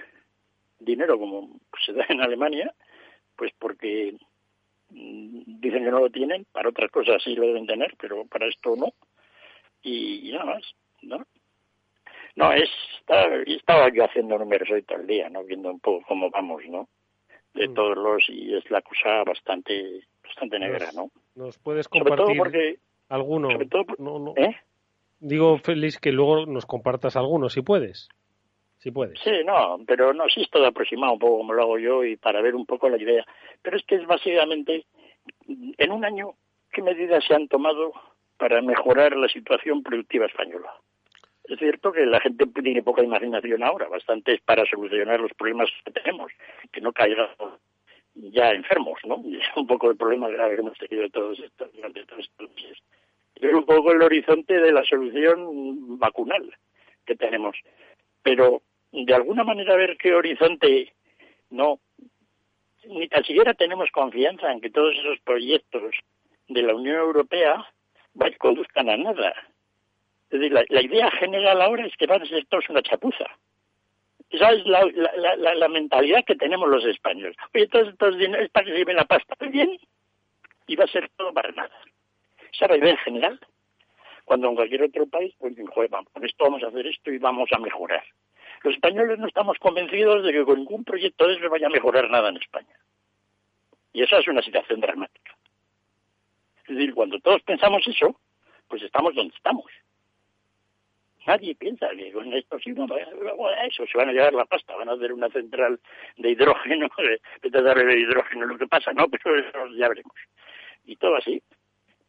[0.78, 2.72] dinero como se da en Alemania,
[3.36, 4.14] pues porque
[4.90, 8.76] dicen que no lo tienen, para otras cosas sí lo deben tener, pero para esto
[8.76, 8.92] no.
[9.82, 10.62] Y, y nada más,
[11.02, 11.26] ¿no?
[12.36, 12.68] No, es,
[13.46, 15.44] estaba yo haciendo números hoy todo el día, ¿no?
[15.44, 16.88] Viendo un poco cómo vamos, ¿no?
[17.54, 17.74] De mm.
[17.74, 21.10] todos los, y es la cosa bastante, bastante negra, ¿no?
[21.36, 22.78] ¿Nos puedes compartir porque,
[23.08, 23.48] alguno?
[23.98, 24.34] no, no.
[24.36, 24.56] ¿eh?
[25.20, 28.08] Digo, Félix, que luego nos compartas alguno, si puedes.
[29.22, 32.16] Sí, no, pero no, sí es todo aproximado un poco como lo hago yo y
[32.16, 33.24] para ver un poco la idea.
[33.62, 34.84] Pero es que es básicamente,
[35.46, 36.34] en un año,
[36.72, 37.92] ¿qué medidas se han tomado
[38.36, 40.74] para mejorar la situación productiva española?
[41.44, 45.68] Es cierto que la gente tiene poca imaginación ahora, bastante es para solucionar los problemas
[45.84, 46.32] que tenemos,
[46.72, 47.28] que no caigan
[48.14, 49.22] ya enfermos, ¿no?
[49.26, 52.78] Es un poco el problema grave que hemos tenido todos estos, durante todos estos meses.
[53.34, 56.54] Es un poco el horizonte de la solución vacunal
[57.04, 57.56] que tenemos.
[58.22, 58.62] Pero
[58.94, 60.92] de alguna manera ver qué horizonte
[61.50, 61.80] no,
[62.86, 65.94] ni tan siquiera tenemos confianza en que todos esos proyectos
[66.48, 67.64] de la Unión Europea
[68.38, 69.34] conduzcan a nada
[70.34, 73.24] es decir, la, idea general ahora es que van a ser todos una chapuza.
[74.30, 74.84] Esa es la,
[75.54, 77.36] la, mentalidad que tenemos los españoles.
[77.54, 79.78] Oye, todos estos dineros para que la pasta bien
[80.66, 81.70] y va a ser todo para nada.
[82.52, 83.38] Esa es la idea general.
[84.24, 87.18] Cuando en cualquier otro país, pues joder, vamos, con esto vamos a hacer esto y
[87.18, 88.02] vamos a mejorar.
[88.64, 92.08] Los españoles no estamos convencidos de que con ningún proyecto de eso vaya a mejorar
[92.08, 92.74] nada en España.
[93.92, 95.36] Y esa es una situación dramática.
[96.66, 98.18] Es decir, cuando todos pensamos eso,
[98.66, 99.70] pues estamos donde estamos.
[101.26, 102.86] Nadie piensa que con esto sí, no,
[103.66, 105.78] eso, se van a llevar la pasta, van a hacer una central
[106.16, 106.88] de hidrógeno,
[107.42, 109.08] de, darle de hidrógeno, lo que pasa, ¿no?
[109.08, 110.16] Pero eso ya veremos.
[110.86, 111.42] Y todo así,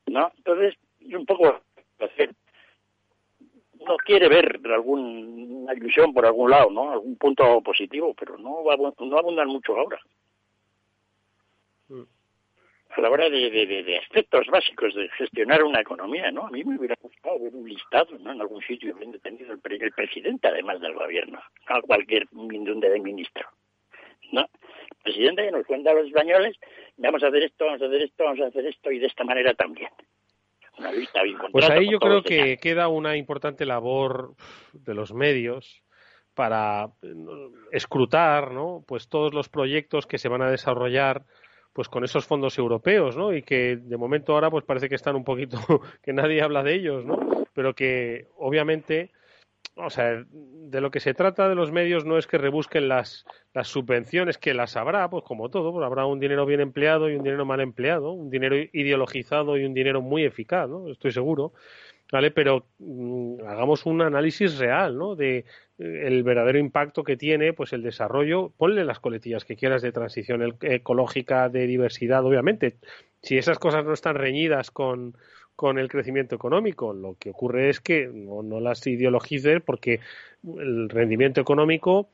[0.06, 0.32] ¿no?
[0.38, 1.62] Entonces, un poco
[3.86, 6.92] no quiere ver alguna ilusión por algún lado, ¿no?
[6.92, 10.00] Algún punto positivo, pero no va no abundan mucho ahora.
[11.90, 12.04] Mm
[12.98, 16.48] a la hora de, aspectos básicos de gestionar una economía, ¿no?
[16.48, 18.32] A mí me hubiera gustado ver un listado, ¿no?
[18.32, 23.00] En algún sitio donde tenido el, el, presidente, además del gobierno, no cualquier mindunde de
[23.00, 23.50] ministro,
[24.32, 24.42] ¿no?
[24.42, 26.58] El presidente que nos cuenta a los españoles,
[26.98, 29.24] vamos a hacer esto, vamos a hacer esto, vamos a hacer esto, y de esta
[29.24, 29.90] manera también.
[30.78, 34.36] Una lista bien Pues ahí yo creo que queda una importante labor
[34.74, 35.84] de los medios
[36.34, 37.16] para eh,
[37.72, 38.84] escrutar, ¿no?
[38.88, 41.26] Pues todos los proyectos que se van a desarrollar
[41.74, 43.34] pues con esos fondos europeos, ¿no?
[43.34, 45.58] Y que de momento ahora pues parece que están un poquito
[46.04, 47.20] que nadie habla de ellos, ¿no?
[47.54, 49.12] Pero que obviamente
[49.76, 53.26] o sea, de lo que se trata de los medios no es que rebusquen las,
[53.54, 57.16] las subvenciones, que las habrá, pues como todo, pues habrá un dinero bien empleado y
[57.16, 60.90] un dinero mal empleado, un dinero ideologizado y un dinero muy eficaz, ¿no?
[60.90, 61.54] Estoy seguro.
[62.12, 62.32] ¿vale?
[62.32, 65.16] Pero mm, hagamos un análisis real, ¿no?
[65.16, 65.44] De eh,
[65.78, 70.58] el verdadero impacto que tiene, pues el desarrollo, ponle las coletillas que quieras de transición
[70.62, 72.78] ecológica, de diversidad, obviamente.
[73.22, 75.18] Si esas cosas no están reñidas con,
[75.56, 80.00] con el crecimiento económico, lo que ocurre es que no, las ideologices porque
[80.44, 82.10] el rendimiento económico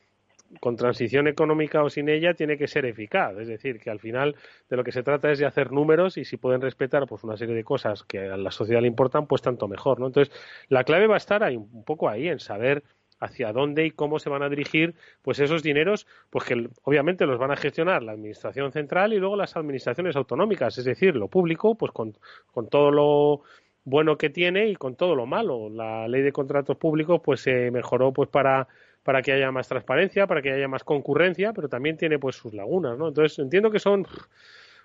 [0.59, 3.37] con transición económica o sin ella tiene que ser eficaz.
[3.37, 4.35] Es decir, que al final
[4.69, 7.37] de lo que se trata es de hacer números y si pueden respetar pues una
[7.37, 9.99] serie de cosas que a la sociedad le importan, pues tanto mejor.
[9.99, 10.07] ¿no?
[10.07, 10.33] Entonces,
[10.67, 12.83] la clave va a estar ahí, un poco ahí, en saber
[13.21, 17.39] hacia dónde y cómo se van a dirigir pues esos dineros, pues que obviamente los
[17.39, 21.75] van a gestionar la administración central y luego las administraciones autonómicas, es decir, lo público,
[21.75, 22.17] pues con,
[22.51, 23.41] con todo lo
[23.83, 25.69] bueno que tiene y con todo lo malo.
[25.69, 28.67] La ley de contratos públicos pues se mejoró pues para
[29.03, 32.53] para que haya más transparencia, para que haya más concurrencia, pero también tiene pues sus
[32.53, 33.07] lagunas, ¿no?
[33.07, 34.05] Entonces entiendo que son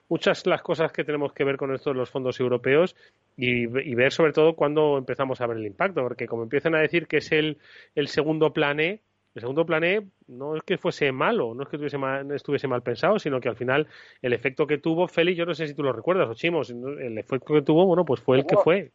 [0.09, 2.97] muchas las cosas que tenemos que ver con esto de los fondos europeos
[3.37, 7.07] y, ver sobre todo cuándo empezamos a ver el impacto, porque como empiezan a decir
[7.07, 7.59] que es el,
[7.95, 9.01] el segundo plan E,
[9.35, 12.69] el segundo plan E no es que fuese malo, no es que estuviese mal, estuviese
[12.69, 13.87] mal pensado, sino que al final
[14.23, 17.19] el efecto que tuvo Félix, yo no sé si tú lo recuerdas, o Chimos, el
[17.19, 18.91] efecto que tuvo, bueno, pues fue el que fue,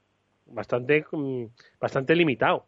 [0.47, 1.45] bastante, mm,
[1.80, 2.66] bastante limitado.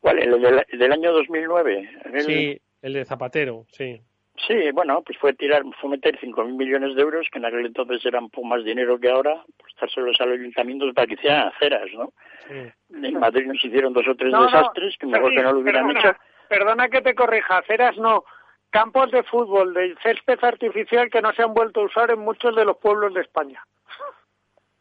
[0.00, 0.18] ¿Cuál?
[0.18, 0.40] ¿El
[0.78, 1.88] del, año 2009?
[2.20, 4.00] Sí, el de Zapatero, sí.
[4.46, 8.04] Sí, bueno, pues fue tirar, fue meter 5.000 millones de euros, que en aquel entonces
[8.04, 11.48] eran un poco más dinero que ahora, pues dárselos a los ayuntamientos para que hicieran
[11.48, 12.12] aceras, ¿no?
[12.50, 16.14] En Madrid nos hicieron dos o tres desastres que mejor que no lo hubieran hecho.
[16.48, 18.24] Perdona que te corrija, aceras no,
[18.70, 22.54] campos de fútbol, de césped artificial que no se han vuelto a usar en muchos
[22.54, 23.62] de los pueblos de España.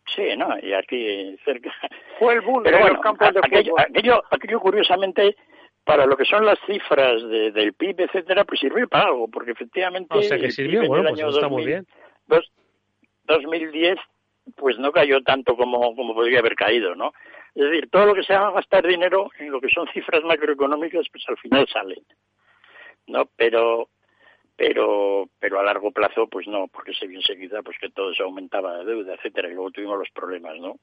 [0.07, 0.57] Sí, ¿no?
[0.61, 1.71] Y aquí cerca.
[2.19, 3.79] Fue el boom de los campos de fútbol.
[3.79, 5.35] Aquello, aquello, curiosamente,
[5.85, 9.51] para lo que son las cifras de, del PIB, etcétera, pues sirvió para algo, porque
[9.51, 10.17] efectivamente.
[10.17, 11.87] O sea que sirvió, bueno, pues está muy bien.
[13.27, 13.97] 2010,
[14.55, 17.13] pues no cayó tanto como, como podría haber caído, ¿no?
[17.55, 21.07] Es decir, todo lo que se haga gastar dinero en lo que son cifras macroeconómicas,
[21.11, 22.03] pues al final salen,
[23.07, 23.29] ¿no?
[23.35, 23.89] Pero,
[24.55, 28.23] pero, pero a largo plazo, pues no, porque se vio enseguida, pues que todo se
[28.23, 30.77] aumentaba de deuda, etcétera, y luego tuvimos los problemas, ¿no?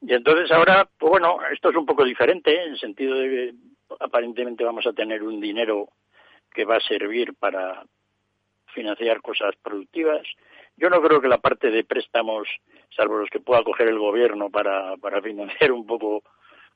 [0.00, 3.54] Y entonces ahora, pues bueno, esto es un poco diferente, en el sentido de que
[4.00, 5.88] aparentemente vamos a tener un dinero
[6.52, 7.84] que va a servir para
[8.74, 10.26] financiar cosas productivas.
[10.76, 12.48] Yo no creo que la parte de préstamos,
[12.94, 16.22] salvo los que pueda coger el gobierno para, para financiar un poco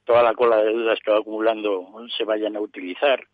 [0.04, 1.86] toda la cola de deudas que va acumulando,
[2.16, 3.26] se vayan a utilizar.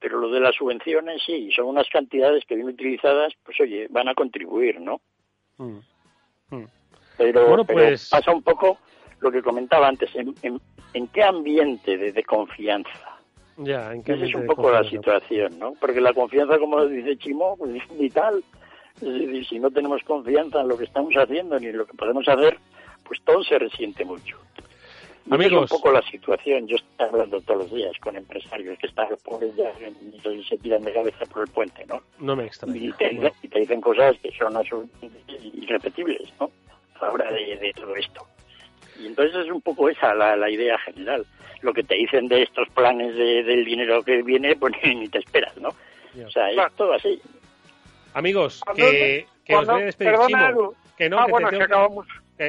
[0.00, 4.08] Pero lo de las subvenciones, sí, son unas cantidades que bien utilizadas, pues oye, van
[4.08, 5.00] a contribuir, ¿no?
[5.56, 5.78] Mm.
[6.50, 6.66] Mm.
[7.16, 8.08] Pero, pues...
[8.08, 8.78] pasa un poco
[9.20, 10.34] lo que comentaba antes, ¿en,
[10.92, 13.07] en, qué ambiente de confianza?
[13.58, 15.74] Ya, Esa es un poco la situación, ¿no?
[15.80, 18.42] Porque la confianza, como dice Chimo, pues es vital.
[18.96, 21.94] Es decir, si no tenemos confianza en lo que estamos haciendo ni en lo que
[21.94, 22.58] podemos hacer,
[23.04, 24.38] pues todo se resiente mucho.
[25.30, 25.64] Amigos.
[25.64, 26.66] Es un poco la situación.
[26.66, 29.72] Yo estoy hablando todos los días con empresarios que están pobres ya
[30.30, 32.00] y se tiran de cabeza por el puente, ¿no?
[32.18, 32.76] No me extraña.
[32.76, 34.90] Y te, dicen cosas que son
[35.54, 36.50] irrepetibles, ¿no?
[37.00, 38.26] A la hora de, todo esto.
[39.00, 41.24] Y entonces es un poco esa la, la idea general
[41.62, 45.18] lo que te dicen de estos planes de, del dinero que viene, pues ni te
[45.18, 45.68] esperas, ¿no?
[45.68, 47.20] O sea, es todo así.
[48.14, 50.12] Amigos, que, que os voy a despedir,
[50.96, 52.06] Que no, ah, que bueno, que acabamos.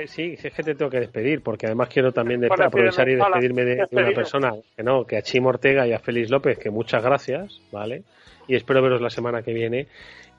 [0.08, 3.88] sí, es que te tengo que despedir, porque además quiero también aprovechar y despedirme de,
[3.92, 7.62] una persona, que no, que a Chimo Ortega y a Félix López, que muchas gracias,
[7.72, 8.04] ¿vale?
[8.48, 9.88] Y espero veros la semana que viene.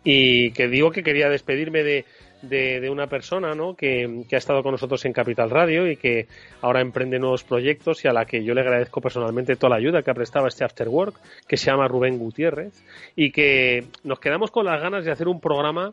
[0.02, 2.06] Y que digo que quería despedirme de,
[2.42, 3.74] de, una persona ¿no?
[3.74, 6.26] que, ha estado con nosotros en Capital Radio y que
[6.62, 10.02] ahora emprende nuevos proyectos y a la que yo le agradezco personalmente toda la ayuda
[10.02, 11.14] que ha prestado este After Work,
[11.46, 12.72] que se llama Rubén Gutiérrez,
[13.16, 15.92] y que nos quedamos con las ganas de hacer un programa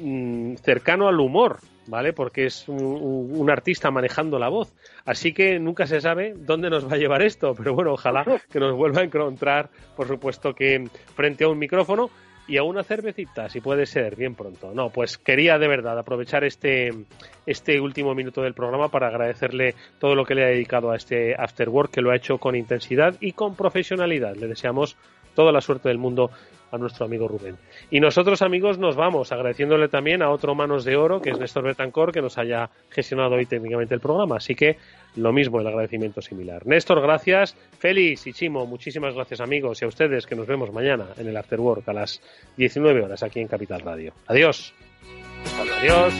[0.00, 2.12] mm, cercano al humor, ¿vale?
[2.12, 4.72] Porque es un, artista manejando la voz.
[5.04, 8.60] Así que nunca se sabe dónde nos va a llevar esto, pero bueno, ojalá que
[8.60, 12.10] nos vuelva a encontrar, por supuesto, que frente a un micrófono
[12.50, 14.74] y a una cervecita, si puede ser, bien pronto.
[14.74, 16.90] No, pues quería de verdad aprovechar este,
[17.46, 21.36] este último minuto del programa para agradecerle todo lo que le ha dedicado a este
[21.38, 24.34] After Work, que lo ha hecho con intensidad y con profesionalidad.
[24.34, 24.96] Le deseamos
[25.36, 26.32] toda la suerte del mundo
[26.72, 27.56] a nuestro amigo Rubén.
[27.88, 31.64] Y nosotros, amigos, nos vamos agradeciéndole también a otro Manos de Oro, que es Néstor
[31.64, 34.38] Betancor, que nos haya gestionado hoy técnicamente el programa.
[34.38, 34.76] Así que
[35.16, 36.66] lo mismo, el agradecimiento similar.
[36.66, 37.56] Néstor, gracias.
[37.78, 39.82] Félix y Chimo, muchísimas gracias, amigos.
[39.82, 42.20] Y a ustedes, que nos vemos mañana en el After Work a las
[42.56, 44.12] 19 horas aquí en Capital Radio.
[44.26, 44.72] Adiós.
[45.58, 46.14] Adiós.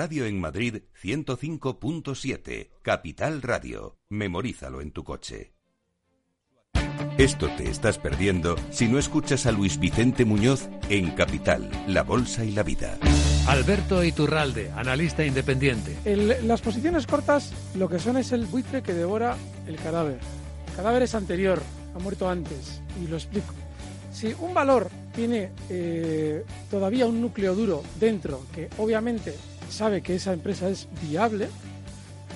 [0.00, 3.98] Radio en Madrid 105.7, Capital Radio.
[4.08, 5.52] Memorízalo en tu coche.
[7.18, 12.46] Esto te estás perdiendo si no escuchas a Luis Vicente Muñoz en Capital, La Bolsa
[12.46, 12.96] y la Vida.
[13.46, 15.94] Alberto Iturralde, analista independiente.
[16.06, 19.36] En las posiciones cortas lo que son es el buitre que devora
[19.66, 20.18] el cadáver.
[20.68, 21.60] El cadáver es anterior,
[21.94, 23.52] ha muerto antes, y lo explico.
[24.14, 29.34] Si un valor tiene eh, todavía un núcleo duro dentro que obviamente
[29.70, 31.48] sabe que esa empresa es viable,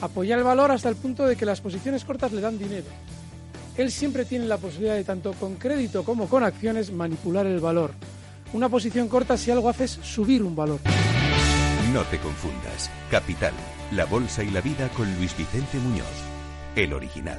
[0.00, 2.86] apoyar el valor hasta el punto de que las posiciones cortas le dan dinero.
[3.76, 7.92] Él siempre tiene la posibilidad de, tanto con crédito como con acciones, manipular el valor.
[8.52, 10.78] Una posición corta si algo hace es subir un valor.
[11.92, 12.90] No te confundas.
[13.10, 13.52] Capital,
[13.90, 16.06] la bolsa y la vida con Luis Vicente Muñoz,
[16.76, 17.38] el original.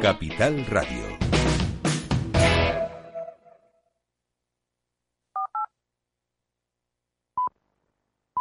[0.00, 1.17] Capital Radio.